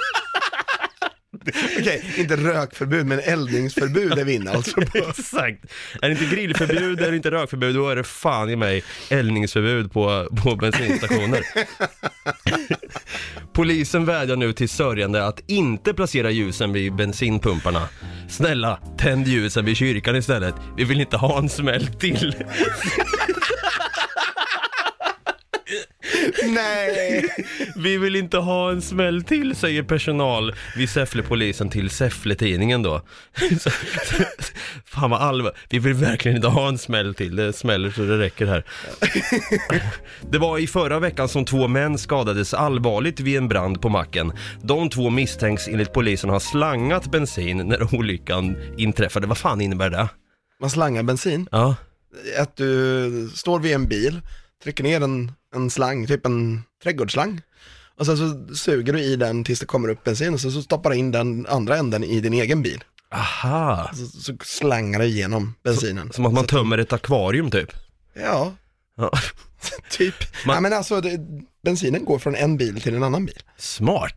Okej, 1.79 2.15
inte 2.17 2.37
rökförbud 2.37 3.07
men 3.07 3.21
eldningsförbud 3.21 4.19
är 4.19 4.25
vi 4.25 4.35
inne 4.35 4.51
alltså 4.51 4.81
på. 4.81 4.99
Exakt. 4.99 5.65
Är 6.03 6.09
det 6.09 6.11
inte 6.11 6.37
grillförbud, 6.37 7.01
är 7.01 7.11
det 7.11 7.17
inte 7.17 7.31
rökförbud, 7.31 7.75
då 7.75 7.89
är 7.89 7.97
det 7.97 8.05
fan 8.05 8.51
i 8.51 8.57
mig 8.57 8.85
eldningsförbud 9.11 9.93
på, 9.93 10.29
på 10.43 10.57
bensinstationer. 10.57 11.43
Polisen 13.53 14.05
vädjar 14.05 14.37
nu 14.37 14.53
till 14.53 14.69
sörjande 14.69 15.27
att 15.27 15.41
inte 15.47 15.95
placera 15.95 16.31
ljusen 16.31 16.73
vid 16.73 16.95
bensinpumparna. 16.95 17.89
Snälla, 18.29 18.79
tänd 18.99 19.29
ljusen 19.29 19.65
vid 19.65 19.77
kyrkan 19.77 20.17
istället. 20.17 20.55
Vi 20.77 20.85
vill 20.85 21.01
inte 21.01 21.17
ha 21.17 21.39
en 21.39 21.49
smäll 21.49 21.87
till. 21.87 22.35
Nej. 26.45 27.25
Vi 27.77 27.97
vill 27.99 28.17
inte 28.17 28.39
ha 28.39 28.71
en 28.71 28.83
smäll 28.83 29.23
till, 29.25 29.57
säger 29.57 29.83
personal 29.83 30.55
vid 30.77 30.91
Säfflepolisen 30.91 31.71
till 31.71 31.91
Säffle-tidningen 31.91 32.83
då. 32.83 33.03
Så- 33.61 33.71
Fan 34.85 35.11
vad 35.11 35.21
allvar, 35.23 35.53
vi 35.71 35.79
vill 35.79 35.95
verkligen 35.95 36.37
inte 36.37 36.49
ha 36.49 36.69
en 36.69 36.79
smäll 36.79 37.15
till, 37.15 37.37
det 37.37 37.53
smäller 37.53 37.91
så 37.91 38.03
det 38.03 38.19
räcker 38.19 38.47
här. 38.47 38.65
Det 40.31 40.39
var 40.39 40.59
i 40.59 40.67
förra 40.67 40.99
veckan 40.99 41.29
som 41.29 41.45
två 41.45 41.69
män 41.69 41.99
skadades 41.99 42.55
allvarligt 42.55 43.21
vid 43.21 43.37
en 43.37 43.49
brand 43.49 43.83
på 43.83 43.89
macken. 43.89 44.33
De 44.63 44.91
två 44.91 45.11
misstänks 45.11 45.69
enligt 45.69 45.93
polisen 45.93 46.31
ha 46.31 46.41
slangat 46.41 47.11
bensin 47.11 47.57
när 47.59 47.95
olyckan 47.95 48.57
inträffade. 48.77 49.27
Vad 49.27 49.39
fan 49.39 49.61
innebär 49.61 49.91
det? 49.91 50.09
Man 50.61 50.71
slangar 50.71 51.03
bensin. 51.03 51.49
Ja, 51.53 51.75
Att 52.39 52.57
du 52.57 53.31
står 53.35 53.59
vid 53.61 53.75
en 53.75 53.89
bil, 53.89 54.21
trycker 54.63 54.85
ner 54.85 55.01
en, 55.01 55.33
en 55.55 55.71
slang, 55.71 56.07
typ 56.07 56.27
en 56.27 56.63
trädgårdsslang. 56.83 57.41
Och 57.99 58.07
sen 58.07 58.17
så 58.17 58.55
suger 58.55 58.93
du 58.93 59.01
i 59.01 59.17
den 59.17 59.45
tills 59.45 59.61
det 59.61 59.67
kommer 59.67 59.89
upp 59.89 60.05
bensin 60.05 60.35
och 60.35 60.41
så, 60.41 60.51
så 60.51 60.63
stoppar 60.63 60.91
du 60.91 60.97
in 60.97 61.11
den 61.13 61.47
andra 61.47 61.77
änden 61.77 62.05
i 62.05 62.21
din 62.21 62.33
egen 62.33 62.63
bil. 62.63 62.85
aha. 63.11 63.91
Så, 63.95 64.07
så 64.07 64.37
slangar 64.45 64.99
det 64.99 65.07
igenom 65.07 65.55
bensinen. 65.65 66.13
Som 66.13 66.27
att 66.27 66.33
man 66.33 66.47
tömmer 66.47 66.79
ett 66.79 66.93
akvarium 66.93 67.51
typ. 67.51 67.73
Ja, 68.15 68.53
Ja. 68.99 69.11
typ. 69.91 70.15
Man- 70.47 70.55
Ja, 70.55 70.61
men 70.61 70.73
alltså, 70.73 71.01
det, 71.01 71.21
bensinen 71.65 72.05
går 72.05 72.19
från 72.19 72.35
en 72.35 72.57
bil 72.57 72.81
till 72.81 72.95
en 72.95 73.03
annan 73.03 73.27
bil. 73.27 73.39
Smart. 73.59 74.15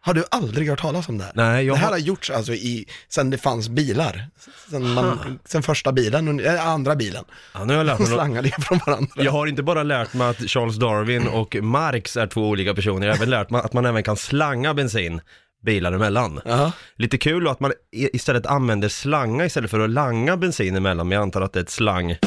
Har 0.00 0.14
du 0.14 0.24
aldrig 0.30 0.68
hört 0.68 0.80
talas 0.80 1.08
om 1.08 1.18
det 1.18 1.24
här? 1.24 1.32
Nej, 1.34 1.66
jag 1.66 1.76
det 1.76 1.78
här 1.78 1.86
har- 1.86 1.92
har 1.92 1.98
gjorts 1.98 2.30
alltså 2.30 2.52
i, 2.52 2.86
sen 3.08 3.30
det 3.30 3.38
fanns 3.38 3.68
bilar. 3.68 4.28
Sen, 4.70 4.92
man, 4.94 5.38
sen 5.44 5.62
första 5.62 5.92
bilen, 5.92 6.40
äh, 6.40 6.68
andra 6.68 6.96
bilen. 6.96 7.24
Ja, 7.54 7.64
nu 7.64 7.72
har 7.72 7.78
jag 7.78 7.86
lärt 7.86 7.98
De 7.98 8.02
mig 8.02 8.10
något. 8.12 8.18
slangade 8.18 8.48
det 8.56 8.62
från 8.64 8.80
varandra. 8.86 9.10
Jag 9.24 9.32
har 9.32 9.46
inte 9.46 9.62
bara 9.62 9.82
lärt 9.82 10.14
mig 10.14 10.28
att 10.28 10.38
Charles 10.50 10.76
Darwin 10.76 11.26
och 11.28 11.56
Marx 11.62 12.16
är 12.16 12.26
två 12.26 12.48
olika 12.48 12.74
personer, 12.74 13.06
jag 13.06 13.14
har 13.14 13.16
även 13.18 13.30
lärt 13.30 13.50
mig 13.50 13.60
att 13.64 13.72
man 13.72 13.86
även 13.86 14.02
kan 14.02 14.16
slanga 14.16 14.74
bensin 14.74 15.20
bilar 15.64 15.92
emellan. 15.92 16.40
Ja. 16.44 16.72
Lite 16.96 17.18
kul 17.18 17.48
att 17.48 17.60
man 17.60 17.72
i- 17.92 18.16
istället 18.16 18.46
använder 18.46 18.88
slanga 18.88 19.44
istället 19.46 19.70
för 19.70 19.80
att 19.80 19.90
langa 19.90 20.36
bensin 20.36 20.76
emellan, 20.76 21.08
men 21.08 21.16
jag 21.16 21.22
antar 21.22 21.40
att 21.40 21.52
det 21.52 21.58
är 21.58 21.62
ett 21.62 21.70
slang. 21.70 22.06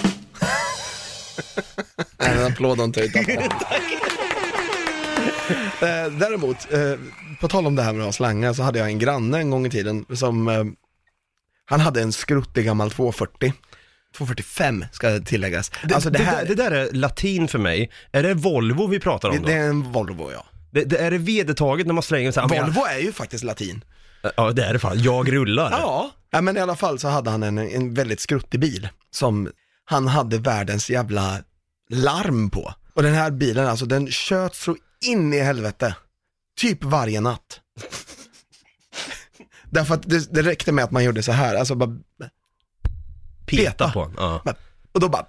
Nej, 2.19 2.37
en 2.37 2.45
applåd 2.51 2.79
en 2.79 2.91
töjt 2.91 3.15
Eh, 3.15 3.23
Däremot, 6.19 6.73
eh, 6.73 6.93
på 7.39 7.47
tal 7.47 7.67
om 7.67 7.75
det 7.75 7.83
här 7.83 7.93
med 7.93 8.01
att 8.01 8.07
ha 8.07 8.11
slangar 8.13 8.53
så 8.53 8.63
hade 8.63 8.79
jag 8.79 8.87
en 8.87 8.99
granne 8.99 9.37
en 9.37 9.49
gång 9.49 9.65
i 9.65 9.69
tiden 9.69 10.05
som, 10.13 10.47
eh, 10.47 10.63
han 11.65 11.79
hade 11.79 12.01
en 12.01 12.11
skruttig 12.11 12.65
gammal 12.65 12.91
240. 12.91 13.53
245 14.17 14.85
ska 14.91 15.19
tilläggas. 15.19 15.71
Det, 15.83 15.93
alltså 15.93 16.09
det, 16.09 16.17
det, 16.17 16.23
här, 16.23 16.45
där, 16.45 16.45
det 16.45 16.55
där 16.55 16.71
är 16.71 16.91
latin 16.91 17.47
för 17.47 17.59
mig. 17.59 17.91
Är 18.11 18.23
det 18.23 18.33
Volvo 18.33 18.87
vi 18.87 18.99
pratar 18.99 19.29
om 19.29 19.37
då? 19.41 19.47
det 19.47 19.53
är 19.53 19.69
en 19.69 19.91
Volvo 19.91 20.31
ja. 20.31 20.45
Det, 20.71 20.83
det, 20.83 20.97
är 20.97 21.11
det 21.11 21.17
vedertaget 21.17 21.87
när 21.87 21.93
man 21.93 22.03
slänger 22.03 22.31
så 22.31 22.41
här, 22.41 22.47
men 22.47 22.57
jag- 22.57 22.65
Volvo 22.65 22.85
är 22.85 22.99
ju 22.99 23.11
faktiskt 23.11 23.43
latin. 23.43 23.83
Ja, 24.37 24.51
det 24.51 24.65
är 24.65 24.73
det 24.73 24.79
fan. 24.79 25.03
Jag 25.03 25.33
rullar. 25.33 25.71
Ja. 25.71 26.11
ja, 26.31 26.41
men 26.41 26.57
i 26.57 26.59
alla 26.59 26.75
fall 26.75 26.99
så 26.99 27.07
hade 27.07 27.29
han 27.29 27.43
en, 27.43 27.57
en 27.57 27.93
väldigt 27.93 28.19
skruttig 28.19 28.59
bil 28.59 28.89
som 29.11 29.49
han 29.85 30.07
hade 30.07 30.37
världens 30.37 30.89
jävla 30.89 31.37
larm 31.89 32.49
på. 32.49 32.73
Och 32.93 33.03
den 33.03 33.13
här 33.13 33.31
bilen, 33.31 33.67
alltså 33.67 33.85
den 33.85 34.07
tjöt 34.11 34.55
så 34.55 34.75
in 35.05 35.33
i 35.33 35.39
helvete. 35.39 35.95
Typ 36.59 36.83
varje 36.83 37.21
natt. 37.21 37.59
Därför 39.69 39.93
att 39.93 40.09
det, 40.09 40.33
det 40.33 40.41
räckte 40.41 40.71
med 40.71 40.83
att 40.83 40.91
man 40.91 41.03
gjorde 41.03 41.23
så 41.23 41.31
här, 41.31 41.55
alltså 41.55 41.75
bara 41.75 41.97
Peta, 43.45 43.71
Peta. 43.71 43.91
på. 43.91 44.11
Ja. 44.17 44.43
Och 44.91 44.99
då 44.99 45.09
bara... 45.09 45.25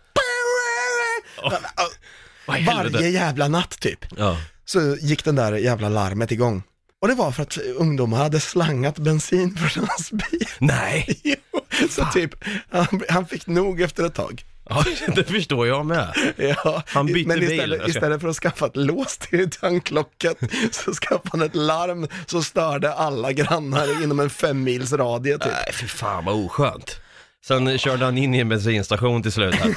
Helvete? 2.47 2.93
Varje 2.99 3.09
jävla 3.09 3.49
natt 3.49 3.81
typ. 3.81 4.07
Ja. 4.17 4.39
Så 4.65 4.97
gick 5.01 5.25
den 5.25 5.37
där 5.37 5.53
jävla 5.53 5.89
larmet 5.89 6.33
igång. 6.33 6.63
Och 7.01 7.09
det 7.09 7.15
var 7.15 7.33
för 7.33 7.43
att 7.43 7.57
ungdomar 7.57 8.19
hade 8.19 8.41
slangat 8.41 8.99
bensin 8.99 9.57
från 9.57 9.87
hans 9.89 10.11
bil. 10.11 10.49
Nej, 10.59 11.21
Jo, 11.23 11.61
så 11.91 12.05
typ, 12.13 12.35
han, 12.71 13.03
han 13.09 13.27
fick 13.27 13.47
nog 13.47 13.81
efter 13.81 14.05
ett 14.05 14.15
tag. 14.15 14.45
Ja, 14.69 14.85
det 15.15 15.25
förstår 15.25 15.67
jag 15.67 15.87
med. 15.87 16.35
Ja, 16.37 16.83
Han 16.87 17.07
bytte 17.07 17.29
men 17.29 17.41
bil. 17.41 17.53
istället, 17.53 17.81
Jag 17.81 17.91
ska- 17.91 17.99
istället 17.99 18.21
för 18.21 18.29
att 18.29 18.37
skaffa 18.37 18.67
ett 18.67 18.77
lås 18.77 19.19
till 19.19 19.51
tanklocket 19.51 20.39
så 20.73 20.93
skaffade 20.95 21.29
han 21.31 21.43
ett 21.43 21.55
larm 21.55 22.09
som 22.27 22.43
störde 22.43 22.93
alla 22.95 23.33
grannar 23.33 24.03
inom 24.05 24.21
en 24.21 24.31
fem 24.31 24.65
mils 24.65 24.93
radie 24.93 25.39
typ. 25.39 25.53
Nej, 25.53 25.73
fy 25.75 25.87
fan 25.87 26.25
vad 26.25 26.35
oskönt. 26.35 27.01
Sen 27.45 27.79
körde 27.79 28.05
han 28.05 28.19
in 28.19 28.35
i 28.35 28.39
en 28.39 28.49
bensinstation 28.49 29.23
till 29.23 29.33
slut 29.33 29.55
här. 29.55 29.75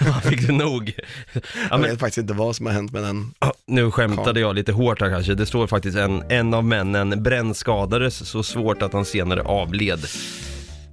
Han 0.12 0.22
fick 0.22 0.46
det 0.46 0.52
nog. 0.52 0.92
Ja, 1.32 1.40
Jag 1.70 1.80
men, 1.80 1.90
vet 1.90 2.00
faktiskt 2.00 2.18
inte 2.18 2.32
vad 2.34 2.56
som 2.56 2.66
har 2.66 2.72
hänt 2.72 2.92
med 2.92 3.02
den. 3.02 3.34
nu 3.66 3.90
skämtade 3.90 4.40
jag 4.40 4.54
lite 4.54 4.72
hårt 4.72 5.00
här 5.00 5.10
kanske. 5.10 5.34
Det 5.34 5.46
står 5.46 5.66
faktiskt 5.66 5.96
en, 5.96 6.22
en 6.30 6.54
av 6.54 6.64
männen 6.64 7.22
brännskadades 7.22 8.28
så 8.30 8.42
svårt 8.42 8.82
att 8.82 8.92
han 8.92 9.04
senare 9.04 9.42
avled. 9.42 10.00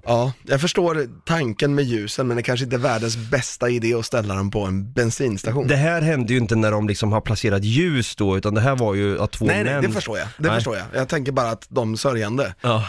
Ja, 0.06 0.34
jag 0.44 0.62
förstår 0.62 1.08
tanken 1.26 1.76
med 1.76 1.86
ljusen 1.86 2.28
men 2.28 2.38
det 2.38 2.44
kanske 2.44 2.64
inte 2.64 2.76
är 2.76 2.80
världens 2.80 3.18
bästa 3.18 3.70
idé 3.70 3.94
att 3.94 4.06
ställa 4.06 4.36
dem 4.36 4.52
på 4.52 4.62
en 4.62 4.94
bensinstation. 4.94 5.68
Det 5.68 5.76
här 5.76 6.02
hände 6.02 6.34
ju 6.34 6.40
inte 6.40 6.56
när 6.56 6.72
de 6.72 6.88
liksom 6.88 7.12
har 7.12 7.22
placerat 7.22 7.64
ljus 7.64 8.16
då, 8.16 8.38
utan 8.38 8.54
det 8.54 8.62
här 8.62 8.76
var 8.76 8.94
ju 8.94 9.22
att 9.22 9.32
två 9.32 9.46
nej, 9.46 9.64
män... 9.64 9.74
nej, 9.74 9.88
det 9.88 9.94
förstår 9.94 10.18
jag. 10.18 10.28
Det 10.38 10.48
Nej. 10.48 10.58
förstår 10.58 10.76
jag. 10.76 10.86
Jag 10.94 11.10
tänker 11.10 11.32
bara 11.32 11.50
att 11.50 11.66
de 11.70 11.98
sörjande 11.98 12.54
Ja, 12.62 12.88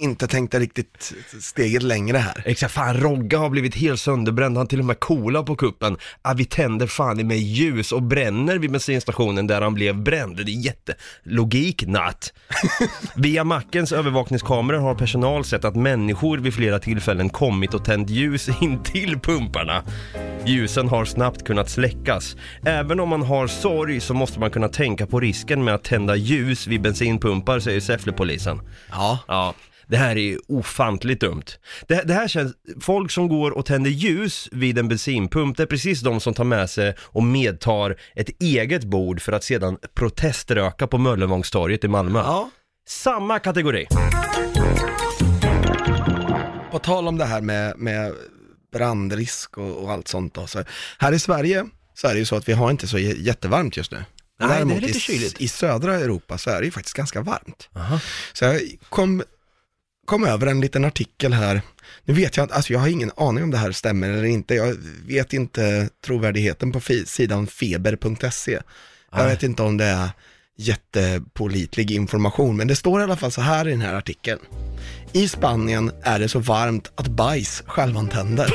inte 0.00 0.26
tänkte 0.26 0.58
riktigt 0.58 1.12
steget 1.40 1.82
längre 1.82 2.18
här. 2.18 2.42
exakt. 2.46 2.74
Fan, 2.74 3.00
Rogga 3.00 3.38
har 3.38 3.50
blivit 3.50 3.74
helt 3.74 4.00
sönderbränd. 4.00 4.56
Han 4.56 4.66
till 4.66 4.78
och 4.78 4.84
med 4.84 5.00
cola 5.00 5.42
på 5.42 5.56
kuppen. 5.56 5.96
Ah, 6.22 6.34
vi 6.34 6.44
tänder 6.44 6.86
fan 6.86 7.20
i 7.20 7.24
med 7.24 7.38
ljus 7.38 7.92
och 7.92 8.02
bränner 8.02 8.58
vid 8.58 8.70
bensinstationen 8.70 9.46
där 9.46 9.60
han 9.60 9.74
blev 9.74 10.02
bränd. 10.02 10.36
Det 10.36 10.52
är 10.52 10.64
jättelogik, 10.64 11.86
natt. 11.86 12.32
Via 13.16 13.44
mackens 13.44 13.92
övervakningskameror 13.92 14.78
har 14.78 14.94
personal 14.94 15.44
sett 15.44 15.64
att 15.64 15.76
människor 15.76 16.38
vid 16.38 16.54
flera 16.54 16.78
tillfällen 16.78 17.28
kommit 17.28 17.74
och 17.74 17.84
tänt 17.84 18.10
ljus 18.10 18.48
in 18.60 18.82
till 18.82 19.18
pumparna. 19.20 19.82
Ljusen 20.46 20.88
har 20.88 21.04
snabbt 21.04 21.44
kunnat 21.44 21.70
släckas. 21.70 22.36
Även 22.64 23.00
om 23.00 23.08
man 23.08 23.22
har 23.22 23.46
sorg 23.46 24.00
så 24.00 24.14
måste 24.14 24.40
man 24.40 24.50
kunna 24.50 24.68
tänka 24.68 25.06
på 25.06 25.20
risken 25.20 25.64
med 25.64 25.74
att 25.74 25.84
tända 25.84 26.16
ljus 26.16 26.66
vid 26.66 26.82
bensinpumpar, 26.82 27.60
säger 27.60 27.80
Säfflepolisen. 27.80 28.60
Ja. 28.90 29.18
Ja, 29.28 29.54
det 29.90 29.96
här 29.96 30.18
är 30.18 30.38
ofantligt 30.48 31.20
dumt. 31.20 31.44
Det, 31.88 32.02
det 32.04 32.14
här 32.14 32.28
känns, 32.28 32.52
folk 32.80 33.10
som 33.10 33.28
går 33.28 33.50
och 33.50 33.66
tänder 33.66 33.90
ljus 33.90 34.48
vid 34.52 34.78
en 34.78 34.88
bensinpump, 34.88 35.56
det 35.56 35.62
är 35.62 35.66
precis 35.66 36.00
de 36.00 36.20
som 36.20 36.34
tar 36.34 36.44
med 36.44 36.70
sig 36.70 36.94
och 37.00 37.22
medtar 37.22 37.96
ett 38.14 38.42
eget 38.42 38.84
bord 38.84 39.20
för 39.22 39.32
att 39.32 39.44
sedan 39.44 39.78
proteströka 39.94 40.86
på 40.86 40.98
Möllevångstorget 40.98 41.84
i 41.84 41.88
Malmö. 41.88 42.18
ja. 42.18 42.50
Samma 42.88 43.38
kategori. 43.38 43.86
På 46.70 46.78
tal 46.78 47.08
om 47.08 47.18
det 47.18 47.24
här 47.24 47.40
med, 47.40 47.78
med 47.78 48.12
brandrisk 48.72 49.58
och, 49.58 49.84
och 49.84 49.92
allt 49.92 50.08
sånt 50.08 50.34
då, 50.34 50.46
så 50.46 50.64
här 50.98 51.12
i 51.12 51.18
Sverige 51.18 51.66
så 51.94 52.08
är 52.08 52.12
det 52.12 52.18
ju 52.18 52.24
så 52.24 52.36
att 52.36 52.48
vi 52.48 52.52
har 52.52 52.70
inte 52.70 52.86
så 52.86 52.98
jättevarmt 52.98 53.76
just 53.76 53.92
nu. 53.92 53.96
Nej, 53.96 54.04
det 54.38 54.44
är 54.44 54.48
Däremot 54.58 54.82
lite 54.82 54.98
i, 54.98 55.00
kyligt. 55.00 55.40
i 55.40 55.48
södra 55.48 55.94
Europa 55.94 56.38
så 56.38 56.50
är 56.50 56.58
det 56.58 56.64
ju 56.64 56.70
faktiskt 56.70 56.96
ganska 56.96 57.20
varmt. 57.20 57.68
Aha. 57.76 58.00
Så 58.32 58.44
jag 58.44 58.60
kom, 58.88 59.22
kom 60.10 60.24
över 60.24 60.46
en 60.46 60.60
liten 60.60 60.84
artikel 60.84 61.32
här. 61.32 61.62
Nu 62.04 62.14
vet 62.14 62.36
jag 62.36 62.44
inte, 62.44 62.54
alltså 62.54 62.72
jag 62.72 62.80
har 62.80 62.88
ingen 62.88 63.10
aning 63.16 63.44
om 63.44 63.50
det 63.50 63.58
här 63.58 63.72
stämmer 63.72 64.08
eller 64.08 64.24
inte. 64.24 64.54
Jag 64.54 64.76
vet 65.06 65.32
inte 65.32 65.88
trovärdigheten 66.04 66.72
på 66.72 66.80
sidan 67.06 67.46
feber.se. 67.46 68.60
Jag 69.12 69.26
vet 69.26 69.42
inte 69.42 69.62
om 69.62 69.76
det 69.76 69.84
är 69.84 70.10
jättepålitlig 70.56 71.90
information, 71.90 72.56
men 72.56 72.68
det 72.68 72.76
står 72.76 73.00
i 73.00 73.04
alla 73.04 73.16
fall 73.16 73.32
så 73.32 73.40
här 73.40 73.68
i 73.68 73.70
den 73.70 73.80
här 73.80 73.94
artikeln. 73.94 74.40
I 75.12 75.28
Spanien 75.28 75.92
är 76.02 76.18
det 76.18 76.28
så 76.28 76.38
varmt 76.38 76.92
att 76.94 77.08
bajs 77.08 77.62
självantänder. 77.66 78.54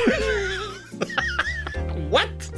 What? 2.10 2.52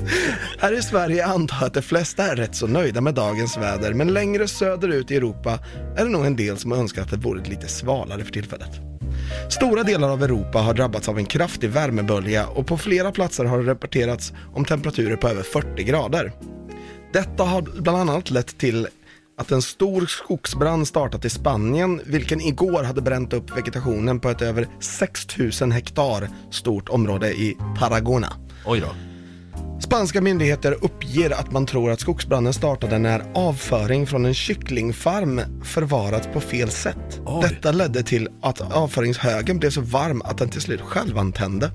Här 0.58 0.78
i 0.78 0.82
Sverige 0.82 1.26
antar 1.26 1.56
jag 1.56 1.66
att 1.66 1.74
de 1.74 1.82
flesta 1.82 2.22
är 2.22 2.36
rätt 2.36 2.54
så 2.54 2.66
nöjda 2.66 3.00
med 3.00 3.14
dagens 3.14 3.56
väder, 3.56 3.94
men 3.94 4.12
längre 4.12 4.48
söderut 4.48 5.10
i 5.10 5.16
Europa 5.16 5.58
är 5.96 6.04
det 6.04 6.10
nog 6.10 6.26
en 6.26 6.36
del 6.36 6.58
som 6.58 6.72
önskar 6.72 7.02
att 7.02 7.10
det 7.10 7.16
vore 7.16 7.44
lite 7.44 7.68
svalare 7.68 8.24
för 8.24 8.32
tillfället. 8.32 8.97
Stora 9.50 9.82
delar 9.82 10.08
av 10.08 10.22
Europa 10.22 10.58
har 10.58 10.74
drabbats 10.74 11.08
av 11.08 11.18
en 11.18 11.26
kraftig 11.26 11.70
värmebölja 11.70 12.46
och 12.46 12.66
på 12.66 12.78
flera 12.78 13.12
platser 13.12 13.44
har 13.44 13.58
det 13.58 13.70
rapporterats 13.70 14.32
om 14.54 14.64
temperaturer 14.64 15.16
på 15.16 15.28
över 15.28 15.42
40 15.42 15.82
grader. 15.82 16.32
Detta 17.12 17.44
har 17.44 17.62
bland 17.62 17.98
annat 17.98 18.30
lett 18.30 18.58
till 18.58 18.88
att 19.38 19.50
en 19.50 19.62
stor 19.62 20.06
skogsbrand 20.06 20.88
startat 20.88 21.24
i 21.24 21.30
Spanien, 21.30 22.00
vilken 22.06 22.40
igår 22.40 22.82
hade 22.82 23.02
bränt 23.02 23.32
upp 23.32 23.56
vegetationen 23.56 24.20
på 24.20 24.30
ett 24.30 24.42
över 24.42 24.68
6000 24.80 25.72
hektar 25.72 26.28
stort 26.50 26.88
område 26.88 27.30
i 27.30 27.56
Tarragona. 27.78 28.32
Oj 28.66 28.80
då. 28.80 29.07
Spanska 29.80 30.20
myndigheter 30.20 30.76
uppger 30.80 31.30
att 31.30 31.52
man 31.52 31.66
tror 31.66 31.90
att 31.90 32.00
skogsbranden 32.00 32.52
startade 32.52 32.98
när 32.98 33.22
avföring 33.34 34.06
från 34.06 34.26
en 34.26 34.34
kycklingfarm 34.34 35.40
förvarats 35.64 36.28
på 36.32 36.40
fel 36.40 36.70
sätt. 36.70 37.20
Oj. 37.26 37.48
Detta 37.48 37.72
ledde 37.72 38.02
till 38.02 38.28
att 38.42 38.60
avföringshögen 38.60 39.58
blev 39.58 39.70
så 39.70 39.80
varm 39.80 40.22
att 40.22 40.38
den 40.38 40.48
till 40.48 40.60
slut 40.60 40.80
självantände. 40.80 41.70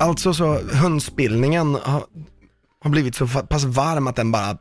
Alltså 0.00 0.34
så 0.34 0.60
hönsspillningen 0.72 1.74
har, 1.82 2.02
har 2.82 2.90
blivit 2.90 3.14
så 3.14 3.26
pass 3.26 3.64
varm 3.64 4.06
att 4.06 4.16
den 4.16 4.32
bara. 4.32 4.58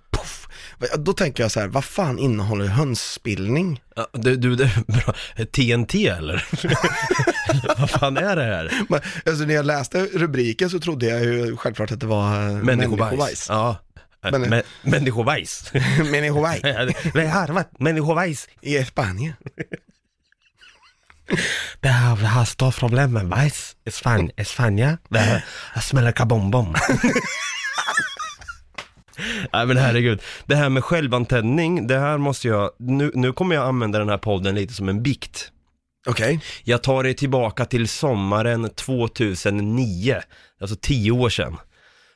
Då 0.98 1.14
tänker 1.14 1.44
jag 1.44 1.52
så 1.52 1.60
här, 1.60 1.68
vad 1.68 1.86
fan 1.86 2.20
innehåller 2.20 2.66
hönsspillning? 2.68 3.82
Ja, 3.96 4.08
Du, 4.14 4.36
du, 4.36 4.56
det 4.56 4.64
är 4.64 4.84
bra. 4.92 5.14
TNT 5.46 6.08
eller? 6.08 6.46
Vad 7.80 7.90
fan 7.90 8.18
är 8.18 8.36
det 8.36 8.44
här? 8.44 8.72
Men, 8.90 9.00
Alltså 9.26 9.44
när 9.46 9.54
jag 9.54 9.66
läste 9.66 10.06
rubriken 10.14 10.70
så 10.70 10.80
trodde 10.80 11.06
jag 11.06 11.24
ju 11.24 11.58
självklart 11.58 11.92
att 11.92 12.00
det 12.00 12.06
var 12.06 12.50
eh, 12.50 12.56
Människovajs. 12.56 13.46
Ja. 13.50 13.76
Men- 14.32 14.42
Men, 14.42 14.64
människovajs. 14.82 15.72
Människovajs 16.12 16.62
Det 17.14 17.28
har 17.28 17.48
varit 17.48 17.80
människovajs. 17.80 18.48
i 18.62 18.86
Spanien. 18.86 19.34
Det 21.80 21.90
har, 21.90 22.18
det 22.18 22.28
har 22.28 22.46
stort 22.46 22.78
problem 22.80 23.14
med 23.14 23.28
bajs 23.28 23.76
Spanien. 24.46 24.98
Det 25.10 25.44
det 25.76 25.82
smäller 25.82 26.12
kabombom. 26.12 26.76
Nej 29.54 29.66
men 29.66 29.78
herregud, 29.78 30.22
det 30.46 30.56
här 30.56 30.70
med 30.70 30.84
självantändning, 30.84 31.88
det 31.88 32.00
här 32.00 32.18
måste 32.18 32.48
jag, 32.48 32.70
nu, 32.80 33.12
nu 33.14 33.34
kommer 33.34 33.56
jag 33.56 33.68
använda 33.68 34.00
den 34.00 34.10
här 34.10 34.18
podden 34.18 34.56
lite 34.56 34.74
som 34.74 34.90
en 34.90 35.04
bikt. 35.04 35.50
Okej. 36.08 36.40
Jag 36.64 36.84
tar 36.84 37.04
det 37.04 37.14
tillbaka 37.14 37.66
till 37.66 37.88
sommaren 37.88 38.70
2009, 38.70 40.16
alltså 40.62 40.76
tio 40.82 41.12
år 41.12 41.30
sedan. 41.30 41.58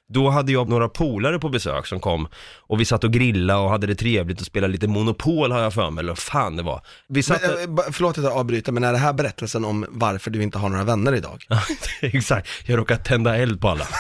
Då 0.10 0.30
hade 0.30 0.52
jag 0.52 0.70
några 0.70 0.90
polare 0.90 1.40
på 1.40 1.50
besök 1.50 1.86
som 1.86 2.00
kom 2.00 2.28
och 2.68 2.80
vi 2.80 2.86
satt 2.86 3.04
och 3.04 3.14
grillade 3.14 3.60
och 3.60 3.70
hade 3.70 3.88
det 3.88 3.96
trevligt 3.96 4.40
och 4.40 4.46
spelade 4.46 4.74
lite 4.74 4.88
Monopol 4.88 5.52
har 5.52 5.60
jag 5.62 5.74
för 5.74 5.90
mig, 5.90 6.02
eller 6.02 6.12
vad 6.12 6.18
fan 6.20 6.56
det 6.56 6.64
var. 6.64 6.82
Vi 7.08 7.24
satt 7.24 7.42
Men, 7.42 7.62
eh, 7.64 7.68
ba- 7.68 7.84
förlåt 7.92 8.18
att 8.18 8.24
jag 8.24 8.34
avbryter, 8.34 8.72
men 8.72 8.84
är 8.84 8.92
det 8.92 8.98
här 8.98 9.14
berättelsen 9.14 9.66
om 9.66 9.86
varför 9.90 10.32
du 10.32 10.44
inte 10.44 10.58
har 10.58 10.70
några 10.70 10.84
vänner 10.84 11.16
idag? 11.16 11.44
Exakt. 12.02 12.48
Jag 12.66 12.78
råkade 12.80 13.04
tända 13.04 13.36
eld 13.38 13.62
på 13.62 13.70
alla. 13.70 13.88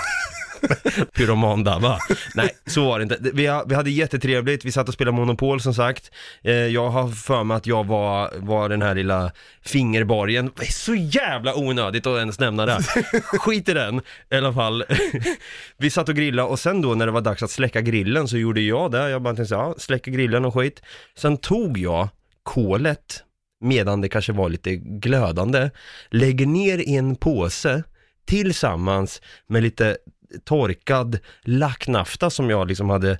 Pyromandamma. 1.15 1.97
Nej, 2.35 2.49
så 2.65 2.85
var 2.85 2.99
det 2.99 3.03
inte. 3.03 3.17
Vi, 3.33 3.47
ha- 3.47 3.65
vi 3.67 3.75
hade 3.75 3.89
jättetrevligt, 3.89 4.65
vi 4.65 4.71
satt 4.71 4.87
och 4.87 4.93
spelade 4.93 5.17
Monopol 5.17 5.61
som 5.61 5.73
sagt. 5.73 6.11
Eh, 6.43 6.53
jag 6.53 6.89
har 6.89 7.09
för 7.09 7.43
mig 7.43 7.57
att 7.57 7.67
jag 7.67 7.85
var, 7.85 8.31
var 8.37 8.69
den 8.69 8.81
här 8.81 8.95
lilla 8.95 9.31
fingerborgen. 9.61 10.51
Det 10.55 10.65
är 10.65 10.71
så 10.71 10.95
jävla 10.95 11.55
onödigt 11.55 12.07
att 12.07 12.17
ens 12.17 12.39
nämna 12.39 12.65
det. 12.65 12.83
Skit 13.21 13.69
i 13.69 13.73
den, 13.73 14.01
i 14.31 14.35
alla 14.35 14.53
fall. 14.53 14.83
vi 15.77 15.89
satt 15.89 16.09
och 16.09 16.15
grillade 16.15 16.49
och 16.49 16.59
sen 16.59 16.81
då 16.81 16.95
när 16.95 17.05
det 17.05 17.11
var 17.11 17.21
dags 17.21 17.43
att 17.43 17.51
släcka 17.51 17.81
grillen 17.81 18.27
så 18.27 18.37
gjorde 18.37 18.61
jag 18.61 18.91
det. 18.91 19.09
Jag 19.09 19.21
bara 19.21 19.35
tänkte 19.35 19.49
så, 19.49 19.55
ja, 19.55 19.75
släcka 19.77 20.11
grillen 20.11 20.45
och 20.45 20.53
skit. 20.53 20.81
Sen 21.17 21.37
tog 21.37 21.77
jag 21.77 22.09
kolet 22.43 23.23
medan 23.61 24.01
det 24.01 24.09
kanske 24.09 24.33
var 24.33 24.49
lite 24.49 24.75
glödande, 24.75 25.69
lägger 26.09 26.45
ner 26.45 26.77
i 26.77 26.95
en 26.95 27.15
påse 27.15 27.83
tillsammans 28.27 29.21
med 29.47 29.63
lite 29.63 29.97
torkad 30.45 31.19
lacknafta 31.41 32.29
som 32.29 32.49
jag 32.49 32.67
liksom 32.67 32.89
hade 32.89 33.17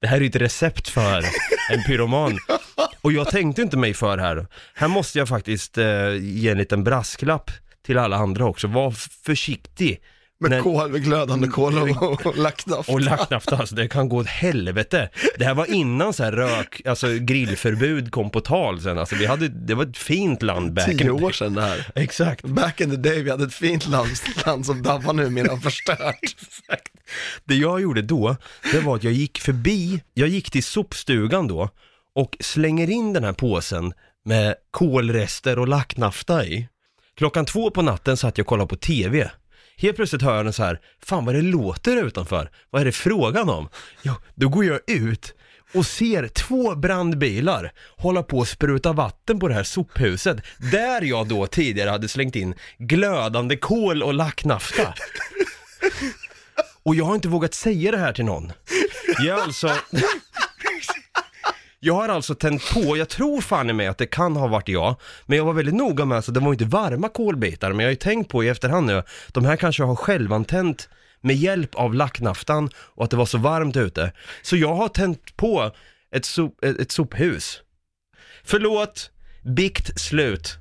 Det 0.00 0.06
här 0.06 0.16
är 0.16 0.20
ju 0.20 0.28
ett 0.28 0.36
recept 0.36 0.88
för 0.88 1.24
en 1.72 1.82
pyroman 1.86 2.38
och 3.00 3.12
jag 3.12 3.28
tänkte 3.28 3.62
inte 3.62 3.76
mig 3.76 3.94
för 3.94 4.18
här. 4.18 4.46
Här 4.74 4.88
måste 4.88 5.18
jag 5.18 5.28
faktiskt 5.28 5.78
eh, 5.78 6.14
ge 6.20 6.48
en 6.48 6.58
liten 6.58 6.84
brasklapp 6.84 7.50
till 7.86 7.98
alla 7.98 8.16
andra 8.16 8.46
också. 8.46 8.66
Var 8.66 8.90
försiktig 9.24 10.02
med 10.42 10.50
när- 10.50 10.60
kol, 10.60 10.90
med 10.90 11.04
glödande 11.04 11.48
kol 11.48 11.78
och, 11.78 12.26
och 12.26 12.36
lacknaft. 12.36 12.88
Och 12.88 13.00
lacknafta, 13.00 13.56
alltså 13.56 13.74
det 13.74 13.88
kan 13.88 14.08
gå 14.08 14.16
åt 14.16 14.26
helvete. 14.26 15.08
Det 15.38 15.44
här 15.44 15.54
var 15.54 15.66
innan 15.66 16.12
så 16.12 16.24
här 16.24 16.32
rök, 16.32 16.82
alltså 16.86 17.06
grillförbud 17.18 18.12
kom 18.12 18.30
på 18.30 18.40
tal 18.40 18.80
sen. 18.80 18.98
Alltså 18.98 19.16
vi 19.16 19.26
hade, 19.26 19.48
det 19.48 19.74
var 19.74 19.84
ett 19.84 19.96
fint 19.98 20.42
land 20.42 20.72
back 20.72 20.86
Tio 20.86 21.10
år 21.10 21.32
sedan 21.32 21.54
det 21.54 21.62
här. 21.62 21.86
Exakt. 21.94 22.44
Back 22.44 22.80
in 22.80 22.90
the 22.90 22.96
day, 22.96 23.22
vi 23.22 23.30
hade 23.30 23.44
ett 23.44 23.54
fint 23.54 23.88
land, 23.88 24.08
land 24.46 24.66
som 24.66 24.82
Dabba 24.82 25.12
numera 25.12 25.50
har 25.50 25.56
förstört. 25.56 26.16
Exakt. 26.22 26.92
Det 27.44 27.54
jag 27.54 27.80
gjorde 27.80 28.02
då, 28.02 28.36
det 28.72 28.80
var 28.80 28.96
att 28.96 29.04
jag 29.04 29.12
gick 29.12 29.38
förbi, 29.38 30.02
jag 30.14 30.28
gick 30.28 30.50
till 30.50 30.64
sopstugan 30.64 31.48
då 31.48 31.68
och 32.14 32.36
slänger 32.40 32.90
in 32.90 33.12
den 33.12 33.24
här 33.24 33.32
påsen 33.32 33.92
med 34.24 34.54
kolrester 34.70 35.58
och 35.58 35.68
lacknafta 35.68 36.46
i. 36.46 36.68
Klockan 37.16 37.44
två 37.46 37.70
på 37.70 37.82
natten 37.82 38.16
satt 38.16 38.38
jag 38.38 38.44
och 38.44 38.48
kollade 38.48 38.68
på 38.68 38.76
TV. 38.76 39.30
Helt 39.80 39.96
plötsligt 39.96 40.22
hör 40.22 40.36
jag 40.36 40.46
den 40.46 40.52
så 40.52 40.62
här, 40.62 40.80
fan 41.04 41.24
vad 41.24 41.34
det 41.34 41.42
låter 41.42 41.96
där 41.96 42.04
utanför. 42.04 42.50
Vad 42.70 42.82
är 42.82 42.86
det 42.86 42.92
frågan 42.92 43.48
om? 43.48 43.68
Ja, 44.02 44.16
då 44.34 44.48
går 44.48 44.64
jag 44.64 44.80
ut 44.86 45.34
och 45.74 45.86
ser 45.86 46.28
två 46.28 46.74
brandbilar 46.74 47.72
hålla 47.96 48.22
på 48.22 48.40
att 48.40 48.48
spruta 48.48 48.92
vatten 48.92 49.40
på 49.40 49.48
det 49.48 49.54
här 49.54 49.62
sophuset, 49.62 50.36
där 50.72 51.02
jag 51.02 51.28
då 51.28 51.46
tidigare 51.46 51.90
hade 51.90 52.08
slängt 52.08 52.36
in 52.36 52.54
glödande 52.78 53.56
kol 53.56 54.02
och 54.02 54.14
lacknafta. 54.14 54.94
Och 56.82 56.94
jag 56.94 57.04
har 57.04 57.14
inte 57.14 57.28
vågat 57.28 57.54
säga 57.54 57.90
det 57.90 57.98
här 57.98 58.12
till 58.12 58.24
någon. 58.24 58.52
Jag 59.18 59.38
är 59.38 59.42
alltså... 59.42 59.70
Jag 61.82 61.94
har 61.94 62.08
alltså 62.08 62.34
tänt 62.34 62.70
på, 62.74 62.96
jag 62.96 63.08
tror 63.08 63.40
fan 63.40 63.70
i 63.70 63.72
mig 63.72 63.86
att 63.86 63.98
det 63.98 64.06
kan 64.06 64.36
ha 64.36 64.46
varit 64.46 64.68
jag, 64.68 64.96
men 65.26 65.38
jag 65.38 65.44
var 65.44 65.52
väldigt 65.52 65.74
noga 65.74 66.04
med 66.04 66.24
så 66.24 66.32
det 66.32 66.40
var 66.40 66.52
inte 66.52 66.64
varma 66.64 67.08
kolbitar, 67.08 67.70
men 67.72 67.78
jag 67.80 67.86
har 67.86 67.90
ju 67.90 67.96
tänkt 67.96 68.30
på 68.30 68.44
i 68.44 68.48
efterhand 68.48 68.86
nu, 68.86 69.02
de 69.28 69.44
här 69.44 69.56
kanske 69.56 69.82
har 69.82 69.96
självantänt 69.96 70.88
med 71.20 71.36
hjälp 71.36 71.74
av 71.74 71.94
lacknaftan 71.94 72.70
och 72.76 73.04
att 73.04 73.10
det 73.10 73.16
var 73.16 73.26
så 73.26 73.38
varmt 73.38 73.76
ute. 73.76 74.12
Så 74.42 74.56
jag 74.56 74.74
har 74.74 74.88
tänt 74.88 75.36
på 75.36 75.74
ett, 76.14 76.24
sop, 76.24 76.64
ett, 76.64 76.78
ett 76.80 76.92
sophus. 76.92 77.60
Förlåt, 78.44 79.10
bikt 79.42 80.00
slut. 80.00 80.56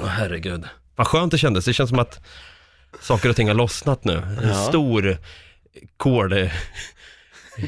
Åh 0.00 0.06
herregud. 0.06 0.64
Vad 0.96 1.06
skönt 1.06 1.30
det 1.32 1.38
kändes, 1.38 1.64
det 1.64 1.72
känns 1.72 1.90
som 1.90 1.98
att 1.98 2.20
saker 3.00 3.28
och 3.28 3.36
ting 3.36 3.48
har 3.48 3.54
lossnat 3.54 4.04
nu. 4.04 4.16
En 4.16 4.48
Ja. 4.48 4.54
stor 4.68 5.18
kol, 5.96 6.50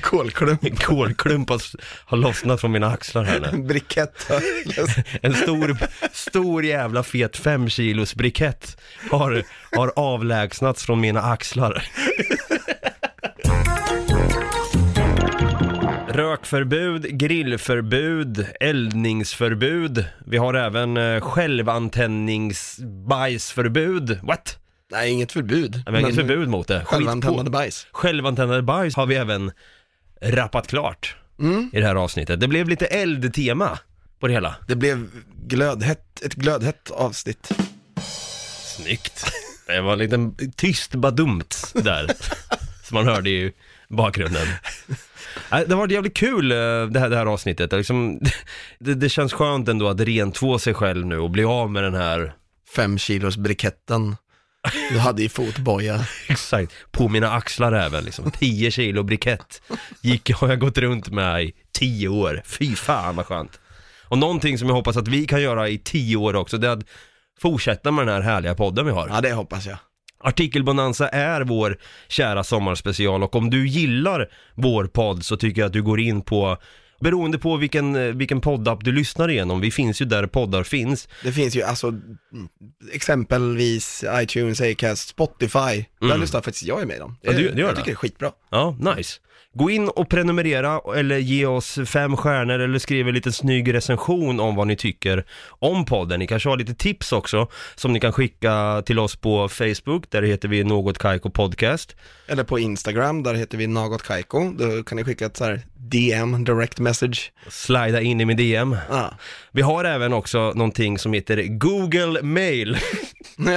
Kolklump, 0.02 0.82
kolklump 0.82 1.48
har, 1.48 1.60
har 2.04 2.16
lossnat 2.16 2.60
från 2.60 2.72
mina 2.72 2.86
axlar 2.86 3.24
här 3.24 3.40
nu. 3.40 3.46
en 3.48 3.66
brikett. 3.66 4.30
En 5.22 5.34
stor, 5.34 5.76
stor 6.12 6.64
jävla 6.64 7.02
fet 7.02 7.36
fem 7.36 7.68
kilos 7.68 8.14
brikett 8.14 8.80
har, 9.10 9.42
har 9.76 9.92
avlägsnats 9.96 10.84
från 10.84 11.00
mina 11.00 11.22
axlar. 11.22 11.84
Rökförbud, 16.08 17.18
grillförbud, 17.18 18.46
eldningsförbud. 18.60 20.04
Vi 20.26 20.36
har 20.36 20.54
även 20.54 20.96
eh, 20.96 21.20
självantändningsbajsförbud. 21.20 24.18
What? 24.22 24.58
Nej, 24.92 25.10
inget 25.10 25.32
förbud. 25.32 25.82
Vi 25.86 25.92
har 25.92 25.98
inget 26.00 26.14
förbud 26.14 26.48
mot 26.48 26.68
det. 26.68 26.78
Skit 26.78 26.88
på- 26.88 26.94
Självantändande 26.94 27.50
bajs. 27.50 27.86
Självantändande 27.92 28.62
bajs 28.62 28.96
har 28.96 29.06
vi 29.06 29.14
även 29.14 29.52
rappat 30.22 30.66
klart 30.66 31.16
Mm. 31.38 31.70
i 31.72 31.80
det 31.80 31.86
här 31.86 31.94
avsnittet. 31.94 32.40
Det 32.40 32.48
blev 32.48 32.68
lite 32.68 32.86
eldtema 32.86 33.78
på 34.20 34.26
det 34.26 34.32
hela. 34.32 34.56
Det 34.68 34.76
blev 34.76 35.08
glödhett, 35.46 36.22
ett 36.22 36.34
glödhett 36.34 36.90
avsnitt. 36.90 37.48
Snyggt. 38.76 39.24
Det 39.66 39.80
var 39.80 39.92
en 39.92 39.98
liten 39.98 40.34
tyst 40.56 40.94
badumt 40.94 41.72
där, 41.74 42.06
som 42.84 42.94
man 42.94 43.04
hörde 43.06 43.30
i 43.30 43.52
bakgrunden. 43.88 44.46
Nej, 45.50 45.64
Det 45.66 45.74
har 45.74 45.80
varit 45.80 45.92
jävligt 45.92 46.16
kul 46.16 46.52
eh, 46.52 46.56
det 46.86 47.00
här, 47.00 47.08
det 47.08 47.16
här 47.16 47.26
avsnittet. 47.26 47.70
Det, 47.70 47.76
är 47.76 47.78
liksom, 47.78 48.20
det, 48.78 48.94
det 48.94 49.08
känns 49.08 49.32
skönt 49.32 49.68
ändå 49.68 49.88
att 49.88 50.00
rentvå 50.00 50.58
sig 50.58 50.74
själv 50.74 51.06
nu 51.06 51.18
och 51.18 51.30
bli 51.30 51.44
av 51.44 51.70
med 51.70 51.82
den 51.82 51.94
här, 51.94 52.34
Fem 52.76 52.98
kilos 52.98 53.36
briketten 53.36 54.16
du 54.92 54.98
hade 54.98 55.22
i 55.22 55.28
fotboja. 55.28 56.06
exakt, 56.28 56.72
på 56.90 57.08
mina 57.08 57.30
axlar 57.30 57.72
även 57.72 58.04
liksom. 58.04 58.30
10 58.30 58.70
kilo 58.70 59.02
brikett 59.02 59.62
gick, 60.00 60.32
har 60.32 60.48
jag 60.48 60.60
gått 60.60 60.78
runt 60.78 61.08
med 61.08 61.44
i 61.44 61.52
10 61.72 62.08
år. 62.08 62.42
Fy 62.44 62.76
fan 62.76 63.16
vad 63.16 63.26
skönt. 63.26 63.60
Och 64.02 64.18
någonting 64.18 64.58
som 64.58 64.68
jag 64.68 64.74
hoppas 64.74 64.96
att 64.96 65.08
vi 65.08 65.26
kan 65.26 65.42
göra 65.42 65.68
i 65.68 65.78
10 65.78 66.16
år 66.16 66.36
också, 66.36 66.58
det 66.58 66.68
är 66.68 66.72
att 66.72 66.84
fortsätta 67.40 67.90
med 67.90 68.06
den 68.06 68.14
här 68.14 68.22
härliga 68.32 68.54
podden 68.54 68.86
vi 68.86 68.92
har. 68.92 69.08
Ja, 69.08 69.20
det 69.20 69.32
hoppas 69.32 69.66
jag. 69.66 69.78
Artikelbonanza 70.20 71.08
är 71.08 71.40
vår 71.40 71.78
kära 72.08 72.44
sommarspecial 72.44 73.22
och 73.22 73.36
om 73.36 73.50
du 73.50 73.68
gillar 73.68 74.28
vår 74.54 74.84
podd 74.84 75.24
så 75.24 75.36
tycker 75.36 75.60
jag 75.60 75.66
att 75.66 75.72
du 75.72 75.82
går 75.82 76.00
in 76.00 76.22
på 76.22 76.58
Beroende 77.00 77.38
på 77.38 77.56
vilken, 77.56 77.96
eh, 77.96 78.02
vilken 78.14 78.40
poddapp 78.40 78.84
du 78.84 78.92
lyssnar 78.92 79.30
igenom, 79.30 79.60
vi 79.60 79.70
finns 79.70 80.00
ju 80.02 80.04
där 80.04 80.26
poddar 80.26 80.62
finns. 80.62 81.08
Det 81.22 81.32
finns 81.32 81.56
ju 81.56 81.62
alltså 81.62 81.92
exempelvis 82.92 84.04
iTunes, 84.22 84.60
Acast, 84.60 85.08
Spotify. 85.08 85.58
Där 86.00 86.06
Mm. 86.06 86.20
lyssnar 86.20 86.40
faktiskt 86.40 86.64
jag 86.66 86.82
är 86.82 86.86
med 86.86 86.96
i 86.96 86.98
dem. 86.98 87.16
Ja, 87.22 87.32
du- 87.32 87.38
du 87.38 87.42
gör 87.44 87.54
jag 87.56 87.68
det? 87.68 87.76
tycker 87.76 87.84
det 87.86 87.92
är 87.92 87.96
skitbra. 87.96 88.30
Ja, 88.50 88.76
nice. 88.96 89.20
Gå 89.56 89.70
in 89.70 89.88
och 89.88 90.08
prenumerera 90.08 90.80
eller 90.96 91.18
ge 91.18 91.46
oss 91.46 91.78
fem 91.86 92.16
stjärnor 92.16 92.58
eller 92.58 92.78
skriv 92.78 93.08
en 93.08 93.14
liten 93.14 93.32
snygg 93.32 93.74
recension 93.74 94.40
om 94.40 94.54
vad 94.56 94.66
ni 94.66 94.76
tycker 94.76 95.24
om 95.48 95.84
podden. 95.84 96.18
Ni 96.20 96.26
kanske 96.26 96.48
har 96.48 96.56
lite 96.56 96.74
tips 96.74 97.12
också 97.12 97.48
som 97.74 97.92
ni 97.92 98.00
kan 98.00 98.12
skicka 98.12 98.82
till 98.86 98.98
oss 98.98 99.16
på 99.16 99.48
Facebook, 99.48 100.10
där 100.10 100.22
heter 100.22 100.48
vi 100.48 100.64
Något 100.64 100.98
Kaiko 100.98 101.30
Podcast. 101.30 101.96
Eller 102.26 102.44
på 102.44 102.58
Instagram, 102.58 103.22
där 103.22 103.34
heter 103.34 103.58
vi 103.58 103.66
Något 103.66 104.02
Kaiko. 104.02 104.50
Då 104.58 104.82
kan 104.82 104.96
ni 104.96 105.04
skicka 105.04 105.26
ett 105.26 105.36
så 105.36 105.44
här 105.44 105.60
DM, 105.76 106.44
direct 106.44 106.78
message. 106.84 107.32
Slida 107.48 108.00
in 108.00 108.20
i 108.20 108.24
min 108.24 108.36
DM. 108.36 108.76
Ah. 108.90 109.10
Vi 109.52 109.62
har 109.62 109.84
även 109.84 110.12
också 110.12 110.52
någonting 110.54 110.98
som 110.98 111.12
heter 111.12 111.42
Google 111.42 112.22
Mail. 112.22 112.78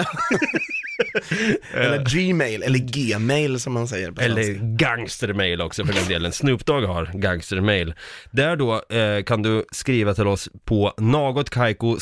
eller 1.73 2.05
Gmail, 2.05 2.63
eller 2.63 2.79
Gmail 2.79 3.59
som 3.59 3.73
man 3.73 3.87
säger 3.87 4.11
på 4.11 4.21
Eller 4.21 4.53
gangstermail 4.77 5.61
också 5.61 5.85
för 5.85 5.93
den 5.93 6.07
delen. 6.07 6.31
Snoop 6.31 6.65
Dogg 6.65 6.83
har 6.83 7.11
gangstermail. 7.13 7.93
Där 8.31 8.55
då 8.55 8.81
eh, 8.89 9.23
kan 9.23 9.41
du 9.41 9.65
skriva 9.71 10.13
till 10.13 10.27
oss 10.27 10.49
på 10.65 10.93
nagotkaiko 10.97 11.97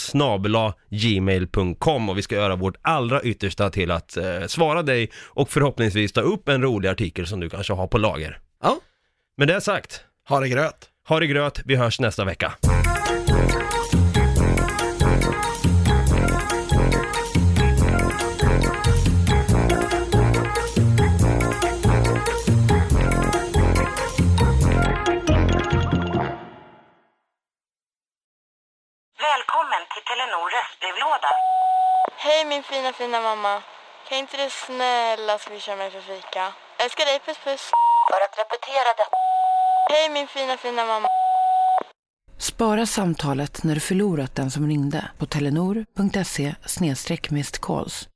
gmail.com 0.89 2.09
och 2.09 2.17
vi 2.17 2.21
ska 2.21 2.35
göra 2.35 2.55
vårt 2.55 2.75
allra 2.81 3.21
yttersta 3.21 3.69
till 3.69 3.91
att 3.91 4.17
eh, 4.17 4.45
svara 4.47 4.83
dig 4.83 5.11
och 5.25 5.49
förhoppningsvis 5.49 6.11
ta 6.11 6.21
upp 6.21 6.49
en 6.49 6.61
rolig 6.61 6.89
artikel 6.89 7.27
som 7.27 7.39
du 7.39 7.49
kanske 7.49 7.73
har 7.73 7.88
på 7.88 7.97
lager. 7.97 8.39
Ja, 8.63 8.79
Med 9.38 9.47
det 9.47 9.61
sagt, 9.61 10.01
ha 10.29 10.39
det 10.39 10.49
gröt. 10.49 10.89
Ha 11.07 11.19
det 11.19 11.27
gröt, 11.27 11.59
vi 11.65 11.75
hörs 11.75 11.99
nästa 11.99 12.25
vecka. 12.25 12.53
Välkommen 29.19 29.81
till 29.93 30.03
Telenor 30.07 30.49
röstbrevlåda. 30.55 31.29
Hej 32.17 32.45
min 32.45 32.63
fina 32.63 32.93
fina 32.93 33.21
mamma. 33.21 33.61
Kan 34.09 34.17
inte 34.17 34.37
du 34.37 34.49
snälla 34.49 35.37
swisha 35.37 35.75
mig 35.75 35.91
för 35.91 36.01
fika? 36.01 36.53
Älskar 36.77 37.05
dig, 37.05 37.19
puss 37.19 37.37
puss. 37.37 37.71
För 38.09 38.21
att 38.25 38.37
repetera 38.39 38.93
detta. 38.97 39.24
Hej 39.91 40.10
min 40.13 40.28
fina 40.28 40.58
fina 40.58 40.86
mamma. 40.86 41.08
Spara 42.38 42.86
samtalet 42.86 43.63
när 43.63 43.74
du 43.74 43.80
förlorat 43.80 44.36
den 44.36 44.52
som 44.52 44.67
ringde 44.67 45.10
på 45.17 45.26
telenor.se 45.26 46.56
calls. 47.62 48.08